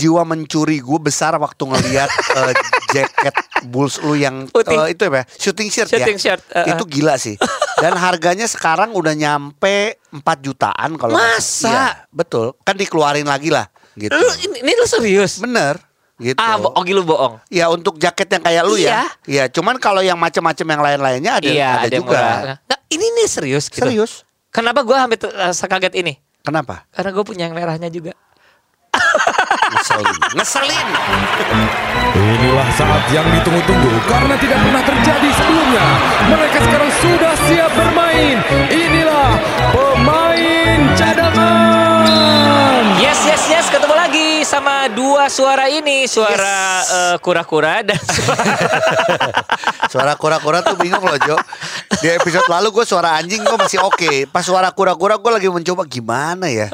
jiwa 0.00 0.22
mencuri 0.24 0.80
gue 0.80 0.98
besar 0.98 1.36
waktu 1.36 1.60
ngelihat 1.62 2.08
eh, 2.40 2.54
jaket 2.90 3.34
Bulls 3.62 4.00
lu 4.00 4.16
yang 4.16 4.48
Putih. 4.48 4.72
eh, 4.74 4.96
itu 4.96 5.04
ya, 5.04 5.22
shooting 5.30 5.68
shirt 5.68 5.88
Shooting 5.88 6.16
ya. 6.16 6.22
shirt, 6.32 6.42
eh, 6.50 6.72
itu 6.72 6.84
gila 6.88 7.14
sih. 7.14 7.36
Dan 7.76 7.92
harganya 7.94 8.44
sekarang 8.44 8.92
udah 8.92 9.12
nyampe 9.12 10.00
4 10.10 10.20
jutaan 10.40 10.96
kalau 10.96 11.12
Masa? 11.12 11.68
Iya, 11.68 11.86
betul. 12.08 12.56
Kan 12.60 12.76
dikeluarin 12.76 13.24
lagi 13.24 13.48
lah 13.48 13.68
gitu. 13.94 14.12
Lu 14.12 14.24
ini, 14.40 14.60
ini 14.60 14.72
lu 14.72 14.84
serius? 14.84 15.36
Bener 15.38 15.76
gitu. 16.16 16.36
Ah, 16.36 16.56
bo- 16.56 16.72
Ogi 16.72 16.92
lu 16.92 17.00
bohong. 17.00 17.40
Ya 17.48 17.68
untuk 17.68 17.96
jaket 17.96 18.28
yang 18.30 18.42
kayak 18.42 18.62
lu 18.64 18.76
Iya. 18.76 18.88
ya. 18.88 19.02
Iya, 19.24 19.44
cuman 19.48 19.76
kalau 19.76 20.00
yang 20.00 20.16
macam-macam 20.16 20.66
yang 20.66 20.82
lain-lainnya 20.82 21.32
ada 21.36 21.48
iya, 21.48 21.68
ada, 21.78 21.88
yang 21.88 22.04
juga. 22.04 22.20
Nah, 22.60 22.78
ini 22.88 23.06
nih 23.16 23.26
serius 23.26 23.68
gitu. 23.68 23.80
Serius? 23.80 24.24
Kenapa 24.48 24.80
gua 24.82 25.04
hampir 25.04 25.20
uh, 25.22 25.52
sekaget 25.52 25.96
ini? 25.96 26.20
Kenapa? 26.40 26.84
Karena 26.90 27.12
gue 27.12 27.24
punya 27.24 27.44
yang 27.44 27.52
merahnya 27.52 27.88
juga. 27.88 28.12
Ngeselin. 29.70 30.18
Ngeselin. 30.34 30.86
Inilah 32.18 32.68
saat 32.74 33.06
yang 33.14 33.22
ditunggu-tunggu 33.38 33.94
karena 34.10 34.34
tidak 34.42 34.58
pernah 34.58 34.82
terjadi 34.82 35.28
sebelumnya. 35.30 35.86
Mereka 36.26 36.58
sekarang 36.66 36.90
sudah 36.98 37.34
siap 37.46 37.70
bermain. 37.78 38.36
Inilah 38.66 39.30
pemain 39.70 40.80
cadangan. 40.98 42.82
Yes, 42.98 43.22
yes, 43.22 43.42
yes, 43.46 43.66
ketemu 43.70 43.94
lagi 43.94 44.42
sama 44.42 44.90
dua 44.90 45.30
suara 45.30 45.70
ini, 45.70 46.10
suara 46.10 46.82
eh, 46.82 47.16
kura-kura 47.22 47.86
dan 47.86 48.00
suara 48.18 48.54
Suara 49.86 50.12
kura-kura 50.18 50.66
tuh 50.66 50.78
bingung 50.78 51.02
loh 51.02 51.18
Jo 51.18 51.34
Di 51.98 52.14
episode 52.14 52.46
lalu 52.46 52.70
gue 52.70 52.84
suara 52.86 53.18
anjing 53.18 53.42
gue 53.42 53.58
masih 53.58 53.82
oke 53.82 54.30
Pas 54.30 54.46
suara 54.46 54.70
kura-kura 54.70 55.18
gue 55.18 55.30
lagi 55.34 55.48
mencoba 55.50 55.82
gimana 55.82 56.46
ya 56.46 56.70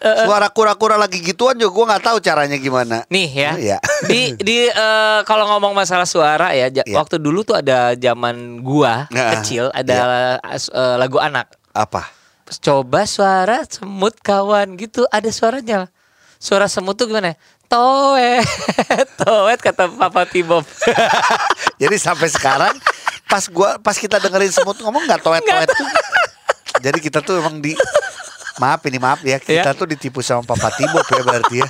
Suara 0.00 0.48
kura-kura 0.48 0.96
lagi 0.96 1.20
gituan 1.20 1.54
juga 1.54 1.70
gue 1.70 1.84
nggak 1.92 2.04
tahu 2.04 2.18
caranya 2.18 2.56
gimana 2.56 3.04
nih 3.06 3.28
ya. 3.28 3.52
Iya. 3.54 3.78
Di 4.10 4.32
di 4.34 4.64
eh, 4.64 5.20
kalau 5.22 5.44
ngomong 5.46 5.72
masalah 5.72 6.08
suara 6.08 6.50
ya, 6.50 6.72
Iya. 6.72 6.96
waktu 6.96 7.20
dulu 7.20 7.44
tuh 7.44 7.54
ada 7.54 7.92
zaman 7.92 8.60
gua 8.60 9.04
Nah, 9.08 9.36
kecil 9.36 9.68
ada 9.70 9.98
as- 10.40 10.72
eh, 10.72 10.96
lagu 10.96 11.20
anak. 11.20 11.52
Apa? 11.70 12.08
Coba 12.58 13.04
suara 13.04 13.60
semut 13.62 14.16
kawan 14.18 14.74
gitu, 14.74 15.04
ada 15.06 15.28
suaranya. 15.28 15.86
Suara 16.36 16.64
semut 16.66 16.96
tuh 16.96 17.06
gimana? 17.06 17.36
Toet, 17.68 18.42
toet 19.20 19.60
kata 19.60 19.86
Papa 19.86 20.26
Tibob. 20.26 20.64
Jadi 21.80 21.96
sampai 21.96 22.26
sekarang 22.26 22.74
Pas 23.24 23.46
gua 23.46 23.78
pas 23.78 23.94
kita 23.94 24.18
dengerin 24.18 24.50
semut 24.50 24.74
ngomong 24.76 25.06
nggak 25.06 25.22
toet-toet 25.22 25.70
tuh 25.70 25.86
Jadi 26.82 26.98
kita 26.98 27.22
tuh 27.22 27.38
emang 27.38 27.62
di 27.62 27.78
Maaf 28.60 28.84
ini 28.84 29.00
maaf 29.00 29.24
ya 29.24 29.40
Kita 29.40 29.72
Iya. 29.72 29.72
tuh 29.72 29.88
ditipu 29.88 30.20
sama 30.20 30.44
Papa 30.44 30.68
Tibop 30.76 31.08
ya 31.08 31.24
berarti 31.24 31.64
ya 31.64 31.68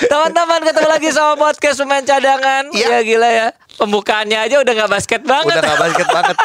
Teman-teman 0.00 0.60
ketemu 0.64 0.88
lagi 0.88 1.08
sama 1.10 1.34
podcast 1.36 1.76
pemain 1.78 2.02
cadangan. 2.02 2.64
Iya. 2.72 2.88
Ya 2.88 3.00
gila 3.02 3.28
ya. 3.28 3.48
Pembukaannya 3.76 4.38
aja 4.38 4.56
udah 4.60 4.72
nggak 4.74 4.90
basket 4.90 5.22
banget. 5.22 5.56
Udah 5.56 5.62
gak 5.62 5.80
basket 5.80 6.08
banget. 6.08 6.36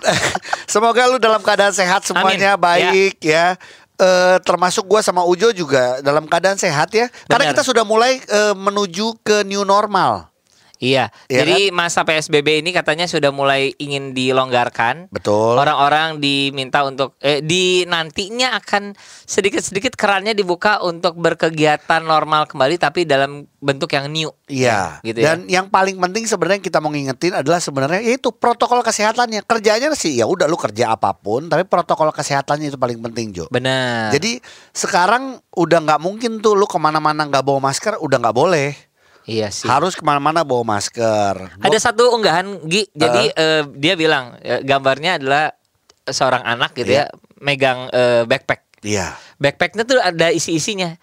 Semoga 0.72 1.02
lu 1.06 1.18
dalam 1.18 1.40
keadaan 1.40 1.74
sehat 1.74 2.02
semuanya 2.02 2.56
Amin. 2.56 2.62
baik 2.64 3.16
ya. 3.22 3.54
Eh, 3.96 4.36
termasuk 4.42 4.88
gua 4.88 4.98
sama 5.04 5.22
Ujo 5.22 5.52
juga 5.54 6.00
dalam 6.02 6.26
keadaan 6.26 6.58
sehat 6.58 6.90
ya. 6.90 7.06
Karena 7.28 7.48
Benar. 7.48 7.54
kita 7.54 7.62
sudah 7.62 7.84
mulai 7.86 8.18
eh, 8.18 8.54
menuju 8.56 9.20
ke 9.22 9.46
new 9.46 9.62
normal. 9.62 10.31
Iya. 10.82 11.14
Iya 11.30 11.46
Jadi 11.46 11.70
masa 11.70 12.02
PSBB 12.02 12.66
ini 12.66 12.74
katanya 12.74 13.06
sudah 13.06 13.30
mulai 13.30 13.70
ingin 13.78 14.10
dilonggarkan. 14.10 15.14
Betul. 15.14 15.54
Orang-orang 15.54 16.18
diminta 16.18 16.82
untuk 16.82 17.14
eh, 17.22 17.38
di 17.38 17.86
nantinya 17.86 18.58
akan 18.58 18.98
sedikit-sedikit 19.22 19.94
kerannya 19.94 20.34
dibuka 20.34 20.82
untuk 20.82 21.14
berkegiatan 21.14 22.02
normal 22.02 22.50
kembali 22.50 22.82
tapi 22.82 23.06
dalam 23.06 23.46
bentuk 23.62 23.94
yang 23.94 24.10
new. 24.10 24.34
Iya. 24.50 24.98
Gitu 25.06 25.22
ya. 25.22 25.38
Dan 25.38 25.46
yang 25.46 25.70
paling 25.70 26.02
penting 26.02 26.26
sebenarnya 26.26 26.58
kita 26.58 26.82
mau 26.82 26.90
ngingetin 26.90 27.38
adalah 27.38 27.62
sebenarnya 27.62 28.02
yaitu 28.02 28.34
protokol 28.34 28.82
kesehatannya. 28.82 29.46
Kerjanya 29.46 29.94
sih 29.94 30.18
ya 30.18 30.26
udah 30.26 30.50
lu 30.50 30.58
kerja 30.58 30.98
apa 30.98 31.14
pun, 31.14 31.46
tapi 31.46 31.62
protokol 31.62 32.10
kesehatannya 32.10 32.74
itu 32.74 32.78
paling 32.80 32.98
penting 32.98 33.30
Jo. 33.30 33.46
Benar. 33.54 34.10
Jadi 34.10 34.42
sekarang 34.74 35.38
udah 35.54 35.78
nggak 35.78 36.00
mungkin 36.02 36.42
tuh 36.42 36.58
lu 36.58 36.66
ke 36.66 36.76
mana-mana 36.82 37.22
nggak 37.22 37.46
bawa 37.46 37.70
masker, 37.70 38.02
udah 38.02 38.18
nggak 38.18 38.34
boleh. 38.34 38.91
Iya 39.24 39.48
sih. 39.48 39.66
Harus 39.66 39.94
ke 39.94 40.02
mana-mana 40.02 40.42
bawa 40.42 40.76
masker. 40.76 41.58
Ada 41.58 41.78
satu 41.80 42.10
unggahan 42.10 42.62
Gi, 42.64 42.86
jadi 42.92 43.22
eh, 43.30 43.62
dia 43.72 43.94
bilang 43.94 44.34
eh, 44.38 44.60
gambarnya 44.60 45.16
adalah 45.16 45.54
seorang 46.02 46.42
anak 46.42 46.74
gitu 46.74 46.92
Iya. 46.92 47.06
ya 47.06 47.14
megang 47.38 47.86
eh, 47.88 48.22
backpack. 48.24 48.82
Iya. 48.82 49.14
Backpacknya 49.38 49.82
tuh 49.82 49.98
ada 49.98 50.30
isi-isinya. 50.30 50.98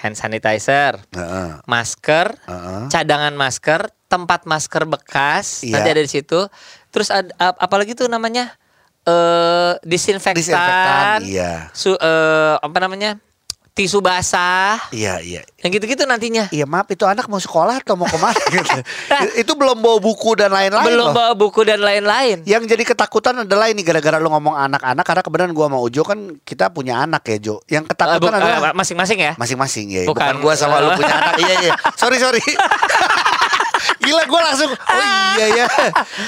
Hand 0.00 0.16
sanitizer, 0.16 0.96
Heeh. 1.12 1.60
masker, 1.64 2.32
Heeh. 2.48 2.88
cadangan 2.88 3.36
masker, 3.36 3.92
tempat 4.08 4.44
masker 4.44 4.88
bekas 4.88 5.60
Iya. 5.60 5.76
nanti 5.76 5.88
ada 5.90 6.00
di 6.00 6.08
situ. 6.08 6.40
Terus 6.88 7.12
ada 7.12 7.28
ap- 7.36 7.60
apalagi 7.60 7.92
tuh 7.92 8.08
namanya 8.08 8.48
eh 9.00 9.72
disinfektan, 9.80 10.36
Disinfektan, 10.36 11.18
iya. 11.24 11.68
su- 11.72 11.96
eh, 11.96 12.54
apa 12.56 12.78
namanya 12.80 13.16
tisu 13.70 13.98
basah, 13.98 14.76
Iya, 14.90 15.18
iya. 15.18 15.40
yang 15.58 15.70
gitu-gitu 15.70 16.02
nantinya. 16.02 16.50
Iya 16.50 16.64
maaf 16.64 16.84
itu 16.86 17.02
anak 17.02 17.24
mau 17.26 17.36
sekolah 17.36 17.78
atau 17.78 17.94
mau 17.94 18.04
ke 18.04 18.16
mana 18.16 18.36
gitu. 18.52 18.76
itu 19.36 19.52
belum 19.52 19.78
bawa 19.78 19.96
buku 19.96 20.34
dan 20.34 20.50
lain-lain 20.50 20.84
Belum 20.86 21.08
loh. 21.08 21.14
bawa 21.14 21.32
buku 21.32 21.62
dan 21.62 21.78
lain-lain. 21.78 22.42
Yang 22.44 22.66
jadi 22.68 22.82
ketakutan 22.84 23.34
adalah 23.40 23.66
ini 23.66 23.80
gara-gara 23.80 24.16
lu 24.16 24.28
ngomong 24.28 24.52
anak-anak 24.52 25.02
karena 25.02 25.22
kebetulan 25.22 25.50
gua 25.50 25.66
sama 25.66 25.78
Ujo 25.78 26.02
kan 26.02 26.18
kita 26.40 26.68
punya 26.68 27.00
anak 27.00 27.22
ya 27.24 27.36
Jo. 27.40 27.54
Yang 27.66 27.84
ketakutan 27.88 28.20
bu- 28.20 28.36
adalah 28.36 28.58
eh, 28.60 28.74
masing-masing 28.74 29.18
ya. 29.18 29.32
masing-masing 29.34 29.86
ya. 29.88 30.02
Bukan. 30.04 30.18
Bukan, 30.20 30.34
gua 30.40 30.54
sama 30.54 30.76
lu 30.78 30.90
punya 30.92 31.14
anak. 31.14 31.34
Iya 31.38 31.54
iya. 31.62 31.72
Sorry 31.94 32.18
sorry. 32.18 32.42
Gila 34.10 34.22
gua 34.26 34.40
langsung 34.42 34.70
oh 34.74 35.02
iya 35.38 35.46
ya. 35.62 35.66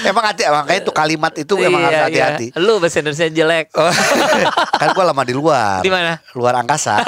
Emang 0.07 0.23
hati 0.23 0.47
makanya 0.47 0.79
itu 0.79 0.91
kalimat 0.95 1.33
itu 1.35 1.53
emang 1.59 1.83
harus 1.83 1.91
Iya, 1.91 2.07
iya. 2.07 2.07
hati-hati. 2.07 2.45
Lu 2.63 2.79
bahasa 2.79 3.03
Indonesia 3.03 3.27
jelek. 3.27 3.65
Oh, 3.75 3.91
kan 4.79 4.87
gua 4.95 5.03
lama 5.11 5.23
di 5.27 5.35
luar. 5.35 5.83
Di 5.83 5.91
mana? 5.91 6.23
Luar 6.31 6.55
angkasa. 6.55 7.03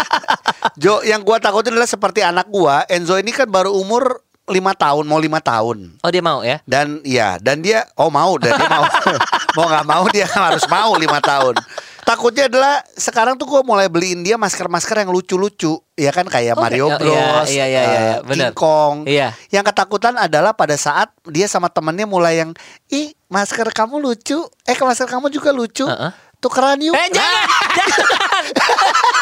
jo, 0.82 1.00
yang 1.08 1.24
gua 1.24 1.40
takutin 1.40 1.72
adalah 1.72 1.88
seperti 1.88 2.20
anak 2.20 2.52
gua, 2.52 2.84
Enzo 2.92 3.16
ini 3.16 3.32
kan 3.32 3.48
baru 3.48 3.72
umur 3.72 4.20
lima 4.44 4.76
tahun, 4.76 5.08
mau 5.08 5.16
lima 5.16 5.40
tahun. 5.40 5.96
Oh 6.04 6.10
dia 6.12 6.20
mau 6.20 6.44
ya? 6.44 6.60
Dan 6.68 7.00
iya, 7.00 7.40
dan 7.40 7.64
dia 7.64 7.88
oh 7.96 8.12
mau, 8.12 8.36
dan 8.36 8.52
dia 8.60 8.68
mau. 8.68 8.84
mau 9.56 9.64
nggak 9.72 9.86
mau 9.88 10.04
dia 10.12 10.28
harus 10.28 10.64
mau 10.68 10.92
lima 11.00 11.16
tahun. 11.24 11.56
Takutnya 12.04 12.52
adalah 12.52 12.84
sekarang 12.94 13.40
tuh 13.40 13.48
gua 13.48 13.64
mulai 13.64 13.88
beliin 13.88 14.20
dia 14.20 14.36
masker-masker 14.36 15.00
yang 15.00 15.08
lucu-lucu, 15.08 15.80
ya 15.96 16.12
kan 16.12 16.28
kayak 16.28 16.52
Oh, 16.54 16.60
Mario 16.60 16.86
iya, 16.92 16.96
Bros, 17.00 17.48
iya, 17.48 17.64
iya, 17.64 17.64
iya, 17.66 17.80
eh, 17.80 17.82
iya, 17.88 18.16
benar. 18.20 18.52
King 18.52 18.56
Kong. 18.56 18.96
Iya. 19.08 19.28
Yang 19.48 19.64
ketakutan 19.72 20.14
adalah 20.20 20.52
pada 20.52 20.76
saat 20.76 21.08
dia 21.24 21.48
sama 21.48 21.72
temennya 21.72 22.04
mulai 22.04 22.44
yang, 22.44 22.52
ih 22.92 23.16
masker 23.32 23.72
kamu 23.72 23.98
lucu, 23.98 24.44
eh 24.68 24.76
masker 24.76 25.08
kamu 25.08 25.32
juga 25.32 25.50
lucu, 25.50 25.88
Heeh. 25.88 26.12
tukeran 26.38 26.76
yuk. 26.84 26.92
Eh 26.92 27.08
jangan, 27.08 27.48
jangan. 27.76 28.44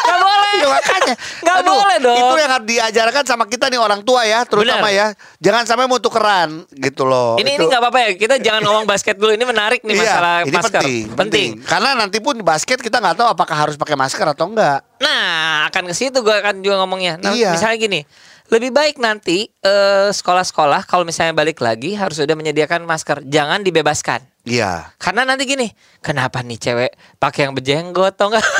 Gak 0.03 0.19
boleh. 0.19 0.51
Ya, 0.53 0.67
makanya 0.69 1.13
Nggak 1.43 1.55
Aduh, 1.59 1.75
boleh 1.75 1.97
dong. 1.99 2.17
Itu 2.17 2.35
yang 2.37 2.51
harus 2.51 2.67
diajarkan 2.67 3.23
sama 3.23 3.43
kita 3.45 3.65
nih 3.67 3.77
orang 3.77 4.01
tua 4.01 4.21
ya 4.23 4.41
Terutama 4.43 4.85
Benar. 4.85 4.93
ya 4.93 5.07
Jangan 5.39 5.63
sampai 5.65 5.85
mau 5.85 5.97
tukeran 5.97 6.63
Gitu 6.71 7.03
loh 7.03 7.35
Ini 7.35 7.45
Itu- 7.51 7.59
ini 7.59 7.69
nggak 7.69 7.81
apa-apa 7.81 7.99
ya. 7.99 8.09
Kita 8.15 8.35
jangan 8.37 8.61
ngomong 8.61 8.85
basket 8.85 9.15
dulu. 9.15 9.31
Ini 9.31 9.43
menarik 9.43 9.81
nih 9.81 9.93
Iya, 9.93 10.03
masalah 10.07 10.35
ini 10.41 10.51
masker. 10.51 10.79
penting, 10.79 11.03
penting. 11.13 11.49
Karena 11.63 11.89
nanti 11.93 12.17
pun 12.17 12.35
basket 12.39 12.79
kita 12.79 12.97
nggak 12.97 13.15
tahu 13.15 13.27
apakah 13.27 13.55
harus 13.57 13.75
pakai 13.75 13.93
masker 13.93 14.25
atau 14.25 14.45
enggak. 14.45 14.79
Nah, 14.99 15.23
akan 15.67 15.83
ke 15.85 15.93
situ 15.93 16.17
gue 16.17 16.31
akan 16.33 16.59
juga 16.59 16.79
ngomongnya. 16.79 17.17
Nah, 17.17 17.33
Iya. 17.33 17.51
misalnya 17.51 17.77
gini, 17.77 17.99
lebih 18.49 18.71
baik 18.71 18.95
nanti 18.97 19.47
eh, 19.49 20.09
sekolah-sekolah 20.09 20.83
kalau 20.83 21.03
misalnya 21.03 21.31
balik 21.31 21.59
lagi 21.59 21.95
harus 21.95 22.19
sudah 22.19 22.33
menyediakan 22.33 22.83
masker, 22.83 23.23
jangan 23.25 23.61
dibebaskan. 23.61 24.19
Iya. 24.43 24.91
Karena 24.99 25.23
nanti 25.23 25.47
gini, 25.47 25.71
kenapa 26.03 26.43
nih 26.43 26.59
cewek 26.59 26.91
pakai 27.15 27.47
yang 27.47 27.55
berjenggot 27.55 28.19
atau 28.19 28.27
enggak? 28.27 28.43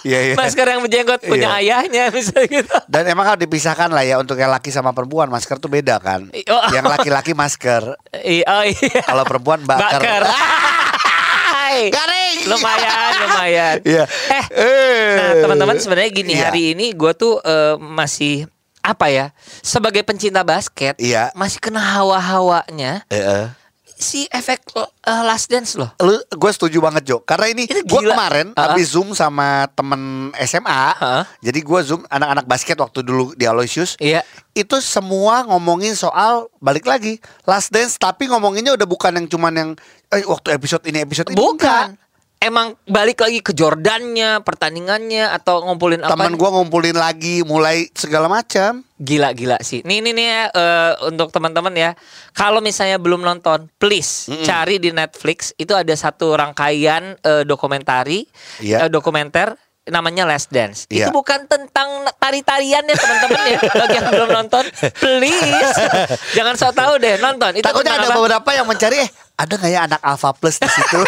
Iya, 0.00 0.32
iya. 0.32 0.34
masker 0.36 0.64
yang 0.64 0.80
berjenggot 0.80 1.20
punya 1.20 1.60
Iya. 1.60 1.84
ayahnya 1.84 2.04
misalnya 2.08 2.48
gitu. 2.50 2.76
Dan 2.88 3.04
emang 3.04 3.24
harus 3.26 3.40
dipisahkan 3.40 3.88
lah 3.88 4.00
ya 4.00 4.16
untuk 4.16 4.36
yang 4.36 4.48
laki 4.48 4.68
sama 4.68 4.92
perempuan 4.92 5.28
masker 5.28 5.56
tuh 5.56 5.68
beda 5.68 6.00
kan. 6.00 6.28
Oh. 6.28 6.68
Yang 6.72 6.86
laki-laki 6.88 7.32
masker, 7.32 7.96
I- 8.24 8.44
Oh 8.44 8.64
iya. 8.64 9.00
kalau 9.04 9.24
perempuan 9.24 9.64
baker. 9.64 10.00
Baker. 10.00 10.22
Hai. 11.70 11.86
Garing. 11.88 12.38
lumayan, 12.50 13.10
lumayan. 13.22 13.76
Iya. 13.86 14.04
Eh, 14.26 14.44
Eh. 14.50 15.14
Nah, 15.14 15.32
teman-teman 15.40 15.78
sebenarnya 15.78 16.10
gini 16.10 16.34
Iya. 16.34 16.50
hari 16.50 16.74
ini 16.74 16.90
gue 16.90 17.12
tuh 17.14 17.38
eh, 17.38 17.78
masih 17.78 18.50
apa 18.80 19.06
ya 19.06 19.30
sebagai 19.60 20.02
pencinta 20.02 20.42
basket 20.42 20.98
Iya. 20.98 21.30
masih 21.32 21.62
kena 21.62 21.78
hawa-hawanya 21.78 23.06
Heeh. 23.06 23.54
Si 24.00 24.24
efek 24.26 24.64
eh, 24.74 24.88
last 25.22 25.46
dance 25.46 25.76
loh. 25.76 25.92
Lu 25.98 26.16
gue 26.16 26.50
setuju 26.50 26.80
banget 26.80 27.06
Jo 27.06 27.20
Karena 27.20 27.46
ini 27.46 27.64
Itu 27.64 27.84
gue 27.84 28.02
kemarin 28.02 28.50
Ah. 28.52 28.72
habis 28.72 28.90
zoom 28.90 29.12
sama 29.12 29.68
temen 29.70 30.00
SMA 30.40 30.82
Ah. 30.90 31.22
Jadi 31.38 31.60
gue 31.60 31.80
zoom 31.82 32.02
anak-anak 32.06 32.44
basket 32.44 32.76
waktu 32.76 33.00
dulu 33.00 33.32
di 33.32 33.44
Aloysius 33.44 33.94
Iya. 33.96 34.24
Itu 34.50 34.80
semua 34.80 35.44
ngomongin 35.44 35.92
soal 35.92 36.48
balik 36.58 36.84
lagi 36.84 37.16
Last 37.44 37.68
Dance 37.68 37.94
Tapi 37.94 38.26
ngomonginnya 38.26 38.72
udah 38.72 38.84
bukan 38.84 39.14
yang 39.14 39.26
cuman 39.26 39.52
yang 39.52 39.70
eh, 40.08 40.24
Waktu 40.24 40.50
episode 40.50 40.82
ini 40.84 41.00
episode 41.00 41.28
ini 41.28 41.36
Bukan. 41.36 41.60
enggak. 41.60 42.09
Emang 42.40 42.72
balik 42.88 43.20
lagi 43.20 43.44
ke 43.44 43.52
Jordannya, 43.52 44.40
pertandingannya 44.40 45.28
atau 45.30 45.60
ngumpulin 45.62 46.00
apa? 46.00 46.16
Temen 46.16 46.34
gue 46.34 46.48
ngumpulin 46.48 46.96
lagi 46.96 47.44
mulai 47.44 47.86
segala 47.92 48.26
macam. 48.26 48.80
Gila-gila 48.96 49.60
sih. 49.60 49.84
Nih 49.84 50.00
nih 50.00 50.12
nih 50.12 50.26
ya, 50.26 50.42
eh, 50.50 50.92
untuk 51.06 51.28
teman-teman 51.30 51.72
ya. 51.72 51.90
Kalau 52.32 52.64
misalnya 52.64 52.96
belum 52.96 53.20
nonton, 53.20 53.68
please 53.76 54.28
cari 54.42 54.80
di 54.80 54.90
Netflix 54.90 55.52
itu 55.56 55.76
ada 55.76 55.92
satu 55.92 56.32
rangkaian 56.32 57.16
eh, 57.20 57.44
dokumentari, 57.44 58.24
Iya. 58.60 58.88
eh, 58.88 58.90
dokumenter 58.90 59.52
namanya 59.88 60.28
Last 60.28 60.52
Dance. 60.52 60.84
Iya. 60.88 61.08
Itu 61.08 61.16
bukan 61.16 61.48
tentang 61.48 62.08
tari-tarian 62.16 62.84
ya 62.84 62.96
teman-teman 62.96 63.40
ya. 63.48 63.58
Bagi 63.80 63.94
yang 63.96 64.06
belum 64.12 64.28
nonton, 64.30 64.64
please 65.00 65.76
jangan 66.36 66.54
so 66.56 66.68
tahu 66.70 67.00
deh 67.00 67.16
nonton. 67.18 67.56
Itu 67.58 67.64
Takutnya 67.64 67.96
ada 67.98 68.08
apa? 68.08 68.16
beberapa 68.16 68.50
yang 68.54 68.68
mencari 68.68 68.96
eh 69.02 69.10
ada 69.40 69.56
nggak 69.56 69.72
ya 69.72 69.80
anak 69.88 70.00
Alpha 70.04 70.30
Plus 70.32 70.60
di 70.60 70.68
situ? 70.68 71.00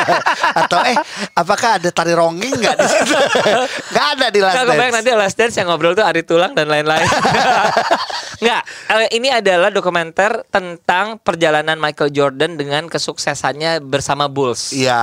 Atau 0.60 0.84
eh 0.84 0.96
apakah 1.32 1.80
ada 1.80 1.88
tari 1.88 2.12
ronggeng 2.12 2.52
nggak 2.52 2.76
di 2.76 2.86
situ? 2.86 3.14
Nggak 3.90 4.06
ada 4.14 4.26
di 4.28 4.38
Last 4.38 4.56
Dance. 4.62 4.92
nanti 4.94 5.10
Last 5.10 5.36
Dance 5.36 5.54
yang 5.56 5.66
ngobrol 5.66 5.96
tuh 5.96 6.04
Ari 6.04 6.22
Tulang 6.22 6.52
dan 6.52 6.68
lain-lain. 6.68 7.02
Nggak, 8.42 8.62
eh, 8.88 9.08
ini 9.12 9.28
adalah 9.28 9.68
dokumenter 9.68 10.44
tentang 10.48 11.18
perjalanan 11.18 11.76
Michael 11.76 12.08
Jordan 12.08 12.56
dengan 12.56 12.86
kesuksesannya 12.86 13.80
bersama 13.80 14.26
Bulls. 14.26 14.72
Iya, 14.72 15.02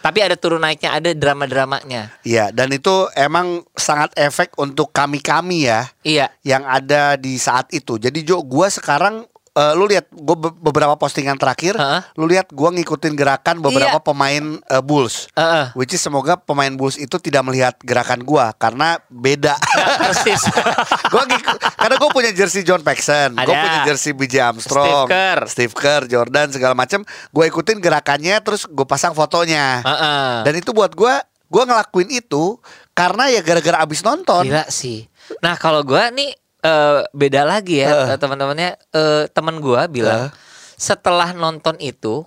Tapi 0.00 0.18
ada 0.20 0.34
turun 0.34 0.58
naiknya, 0.60 0.90
ada 0.92 1.10
drama-dramanya. 1.10 2.14
iya 2.22 2.50
dan 2.50 2.70
itu 2.70 3.06
emang 3.14 3.62
sangat 3.72 4.10
efek 4.16 4.54
untuk 4.56 4.90
kami-kami 4.90 5.66
ya 5.66 5.86
Iya. 6.02 6.30
yang 6.42 6.64
ada 6.64 7.14
di 7.14 7.36
saat 7.36 7.70
itu. 7.70 7.96
Jadi 7.96 8.22
Jo, 8.22 8.40
gua 8.40 8.66
sekarang 8.66 9.26
eh, 9.54 9.72
lu 9.72 9.86
lihat 9.86 10.10
gue 10.10 10.36
beberapa 10.54 10.94
postingan 10.94 11.34
terakhir, 11.34 11.74
Heeh. 11.74 12.02
lu 12.14 12.26
lihat 12.26 12.50
gua 12.50 12.68
ngikutin 12.68 13.14
gerakan 13.14 13.58
beberapa 13.58 13.96
Iya. 13.96 14.02
pemain 14.02 14.44
eh, 14.60 14.78
Bulls. 14.78 15.30
Heeh. 15.32 15.70
Which 15.72 15.90
is 15.90 16.00
semoga 16.00 16.34
pemain 16.34 16.70
Bulls 16.70 16.94
itu 16.94 17.16
tidak 17.16 17.42
melihat 17.42 17.78
gerakan 17.80 18.20
gua 18.20 18.50
karena 18.52 18.98
beda. 19.06 19.54
Persis. 19.96 20.42
gua 21.12 21.22
ngik- 21.24 21.46
karena 21.74 21.94
gue 21.94 22.10
punya 22.10 22.30
jersey 22.30 22.62
John 22.62 22.80
Paxson, 22.80 23.36
gue 23.36 23.54
punya 23.54 23.80
jersey 23.84 24.10
B.J. 24.10 24.34
Armstrong, 24.42 25.04
Steve 25.04 25.12
Kerr. 25.12 25.40
Steve 25.46 25.74
Kerr, 25.74 26.02
Jordan 26.04 26.48
segala 26.48 26.72
macam. 26.72 27.04
Gue 27.28 27.44
ikutin 27.46 27.78
gerakannya, 27.78 28.40
terus 28.40 28.64
gue 28.64 28.84
pasang 28.84 29.12
fotonya. 29.12 29.80
Heeh. 29.80 30.32
Dan 30.42 30.54
itu 30.56 30.72
buat 30.72 30.92
gua 30.92 31.20
gua 31.46 31.62
ngelakuin 31.64 32.10
itu 32.10 32.58
karena 32.90 33.28
ya 33.28 33.38
gara-gara 33.38 33.78
abis 33.78 34.00
nonton. 34.00 34.42
Gila 34.42 34.66
sih. 34.66 35.06
Nah 35.38 35.54
kalau 35.54 35.84
gua 35.84 36.08
nih 36.08 36.32
eh, 36.64 36.98
beda 37.10 37.42
lagi 37.44 37.78
ya 37.78 38.16
teman-temannya. 38.16 38.74
Eh, 38.90 39.22
teman 39.30 39.58
gua 39.58 39.86
bilang 39.86 40.30
setelah 40.74 41.30
nonton 41.30 41.78
itu 41.78 42.26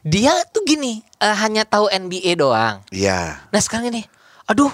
dia 0.00 0.32
tuh 0.48 0.62
gini 0.62 1.00
eh, 1.18 1.34
hanya 1.34 1.62
tahu 1.62 1.88
NBA 1.88 2.36
doang. 2.36 2.80
Iya. 2.88 3.48
Nah 3.48 3.58
sekarang 3.58 3.88
ini, 3.88 4.02
aduh 4.44 4.68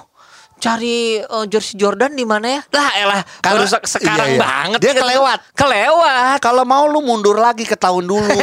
cari 0.56 1.18
eh, 1.18 1.44
jersey 1.48 1.74
Jordan 1.74 2.12
di 2.12 2.22
mana 2.22 2.46
ya? 2.50 2.60
Lah 2.68 2.88
elah 2.94 3.20
Karena- 3.40 3.56
baru 3.56 3.64
se- 3.66 3.86
sekarang 3.90 4.28
iya, 4.28 4.34
iya. 4.36 4.38
banget 4.38 4.78
Dia 4.78 4.92
kelewat. 4.92 5.38
Kelewat. 5.54 6.36
Kalau 6.38 6.62
mau 6.62 6.84
lu 6.84 7.00
mundur 7.00 7.34
lagi 7.34 7.62
ke 7.62 7.74
tahun 7.74 8.04
dulu. 8.04 8.28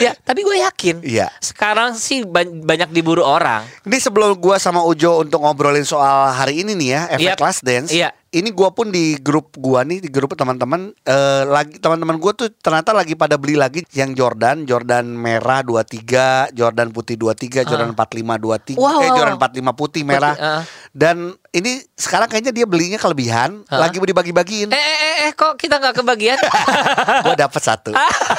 ya, 0.00 0.10
tapi 0.18 0.40
gue 0.40 0.56
yakin. 0.62 0.96
Iya. 1.02 1.26
Sekarang 1.36 1.94
sih 1.94 2.24
ban- 2.24 2.62
banyak 2.62 2.88
diburu 2.90 3.20
orang. 3.20 3.62
Ini 3.84 3.96
sebelum 3.98 4.32
gua 4.36 4.56
sama 4.56 4.80
Ujo 4.82 5.20
untuk 5.20 5.38
ngobrolin 5.38 5.84
soal 5.84 6.32
hari 6.32 6.62
ini 6.62 6.72
nih 6.74 6.88
ya, 6.88 7.00
efek 7.12 7.28
Iya. 7.28 7.34
Last 7.38 7.60
Dance. 7.62 7.90
Iya. 7.92 8.08
Ini 8.32 8.48
gua 8.56 8.72
pun 8.72 8.88
di 8.88 9.20
grup 9.20 9.52
gua 9.60 9.84
nih, 9.84 10.00
di 10.00 10.08
grup 10.08 10.32
teman-teman 10.32 10.96
eh, 11.04 11.44
lagi 11.44 11.76
teman-teman 11.76 12.16
gua 12.16 12.32
tuh 12.32 12.48
ternyata 12.48 12.96
lagi 12.96 13.12
pada 13.12 13.36
beli 13.36 13.60
lagi 13.60 13.84
yang 13.92 14.16
Jordan, 14.16 14.64
Jordan 14.64 15.04
merah 15.04 15.60
23, 15.60 16.48
Jordan 16.56 16.88
putih 16.96 17.20
23, 17.20 17.68
Jordan 17.68 17.92
45 17.92 18.72
23, 18.72 18.80
Wow, 18.80 19.04
eh. 19.04 19.10
Jordan 19.12 19.36
45 19.36 19.76
putih 19.76 20.02
merah. 20.08 20.32
Putih, 20.32 20.48
ah. 20.48 20.62
Dan 20.96 21.36
ini 21.52 21.84
sekarang 21.92 22.32
kayaknya 22.32 22.56
dia 22.56 22.64
belinya 22.64 22.96
kelebihan, 22.96 23.68
Hah? 23.68 23.84
lagi 23.84 24.00
dibagi-bagiin. 24.00 24.72
Eh, 24.72 24.80
eh, 24.80 24.96
eh, 24.96 25.16
eh, 25.28 25.32
kok 25.36 25.60
kita 25.60 25.76
nggak 25.76 26.00
kebagian? 26.00 26.40
Gue 27.28 27.36
dapat 27.36 27.60
satu. 27.60 27.92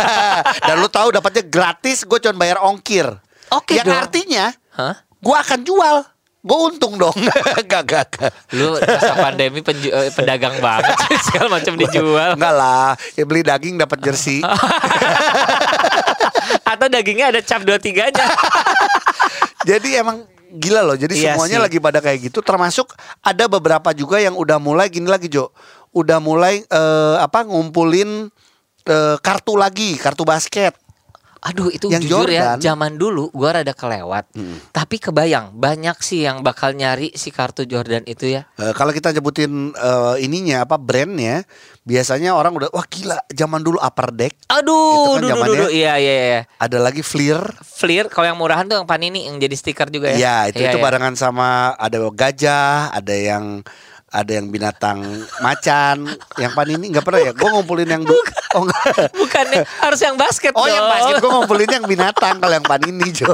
Dan 0.68 0.75
lu 0.81 0.90
tahu 0.90 1.13
dapatnya 1.13 1.45
gratis, 1.45 2.01
gue 2.01 2.18
cuma 2.18 2.42
bayar 2.42 2.66
ongkir. 2.66 3.06
Oke 3.54 3.78
Yang 3.78 3.94
dong. 3.94 4.01
artinya 4.01 4.45
Hah? 4.74 5.06
gue 5.06 5.36
akan 5.38 5.60
jual. 5.62 5.98
Gue 6.44 6.60
untung 6.68 7.00
dong. 7.00 7.16
gak, 7.72 7.84
gak, 7.88 8.06
gak. 8.12 8.31
Lu 8.51 8.75
masa 8.75 9.16
pandemi 9.16 9.63
penju- 9.63 9.90
eh, 9.90 10.12
pedagang 10.12 10.60
banget 10.60 10.92
segala 11.31 11.56
macam 11.56 11.74
dijual. 11.80 12.36
Enggak 12.36 12.54
lah, 12.54 12.92
ya 13.16 13.24
beli 13.24 13.42
daging 13.42 13.80
dapat 13.80 13.98
jersey. 14.04 14.44
Atau 16.68 16.92
dagingnya 16.92 17.31
ada 17.31 17.40
cap 17.40 17.63
dua 17.63 17.80
tiganya. 17.80 18.28
Jadi 19.63 19.95
emang 19.95 20.28
gila 20.51 20.84
loh. 20.84 21.00
Jadi 21.00 21.16
Iya 21.16 21.40
semuanya 21.40 21.57
sih. 21.57 21.63
lagi 21.63 21.78
pada 21.80 22.04
kayak 22.04 22.19
gitu. 22.28 22.44
Termasuk 22.44 22.92
ada 23.24 23.48
beberapa 23.48 23.95
juga 23.95 24.19
yang 24.19 24.36
udah 24.36 24.60
mulai 24.60 24.92
gini 24.92 25.07
lagi 25.07 25.31
Jo. 25.31 25.56
Udah 25.95 26.19
mulai 26.19 26.60
eh, 26.60 27.16
apa 27.24 27.48
ngumpulin 27.48 28.28
eh, 28.84 29.16
kartu 29.24 29.56
lagi, 29.56 29.95
kartu 29.95 30.28
basket. 30.28 30.75
Aduh 31.44 31.68
itu 31.68 31.88
Yang 31.88 32.07
jujur 32.07 32.28
ya 32.28 32.56
Jordan. 32.56 32.57
zaman 32.57 32.92
dulu 32.95 33.28
gua 33.30 33.60
rada 33.60 33.72
kelewat. 33.72 34.31
Tapi 34.69 34.95
kebayang 34.98 35.51
banyak 35.54 36.00
sih 36.00 36.24
yang 36.24 36.40
bakal 36.40 36.72
nyari 36.72 37.12
si 37.12 37.30
kartu 37.30 37.63
Jordan 37.63 38.01
itu 38.04 38.31
ya. 38.31 38.48
Eh, 38.56 38.72
kalau 38.72 38.90
kita 38.90 39.12
nyebutin 39.12 39.51
eh, 39.69 40.16
ininya 40.19 40.63
apa 40.63 40.75
brandnya, 40.75 41.44
biasanya 41.81 42.31
orang 42.31 42.56
udah 42.56 42.69
wah 42.69 42.86
gila 42.86 43.19
zaman 43.28 43.60
dulu 43.60 43.75
upper 43.75 44.10
deck. 44.10 44.34
Itu 44.34 44.48
kan 44.48 44.63
Aduh, 44.63 45.19
duh, 45.19 45.19
duh, 45.19 45.30
zamannya- 45.30 45.51
duh, 45.54 45.68
duh. 45.68 45.69
iya 45.69 45.94
iya 45.95 46.13
iya. 46.16 46.42
Ada 46.57 46.80
lagi 46.80 47.04
Fleer. 47.04 47.44
Fleer 47.60 48.07
kalau 48.07 48.25
yang 48.25 48.40
murahan 48.40 48.63
tuh 48.63 48.75
yang 48.75 48.88
Panini 48.88 49.28
yang 49.28 49.36
jadi 49.36 49.51
stiker 49.54 49.88
juga 49.88 50.12
ya. 50.12 50.18
Iya, 50.18 50.38
itu 50.56 50.63
Iya, 50.63 50.69
itu 50.72 50.78
iya. 50.80 50.84
barengan 50.84 51.13
sama 51.13 51.75
ada 51.75 52.00
gajah, 52.07 52.88
ada 52.90 53.12
yang 53.12 53.60
ada 54.13 54.30
yang 54.30 54.48
binatang 54.48 55.01
macan, 55.42 56.06
yang 56.38 56.54
panini 56.54 56.88
nggak 56.88 57.01
pernah 57.01 57.19
ya. 57.19 57.31
Gue 57.33 57.50
ngumpulin 57.50 57.89
yang 57.89 58.06
du- 58.06 58.13
oh 58.54 58.62
enggak. 58.62 59.10
Bukannya 59.19 59.65
harus 59.81 60.00
yang 60.00 60.13
basket 60.13 60.54
Oh 60.54 60.63
yang 60.63 60.77
dong. 60.80 60.92
basket 60.94 61.15
gue 61.18 61.31
ngumpulin 61.33 61.69
yang 61.71 61.86
binatang 61.86 62.38
kalau 62.38 62.54
yang 62.54 62.63
panini 62.63 63.10
Jo. 63.10 63.33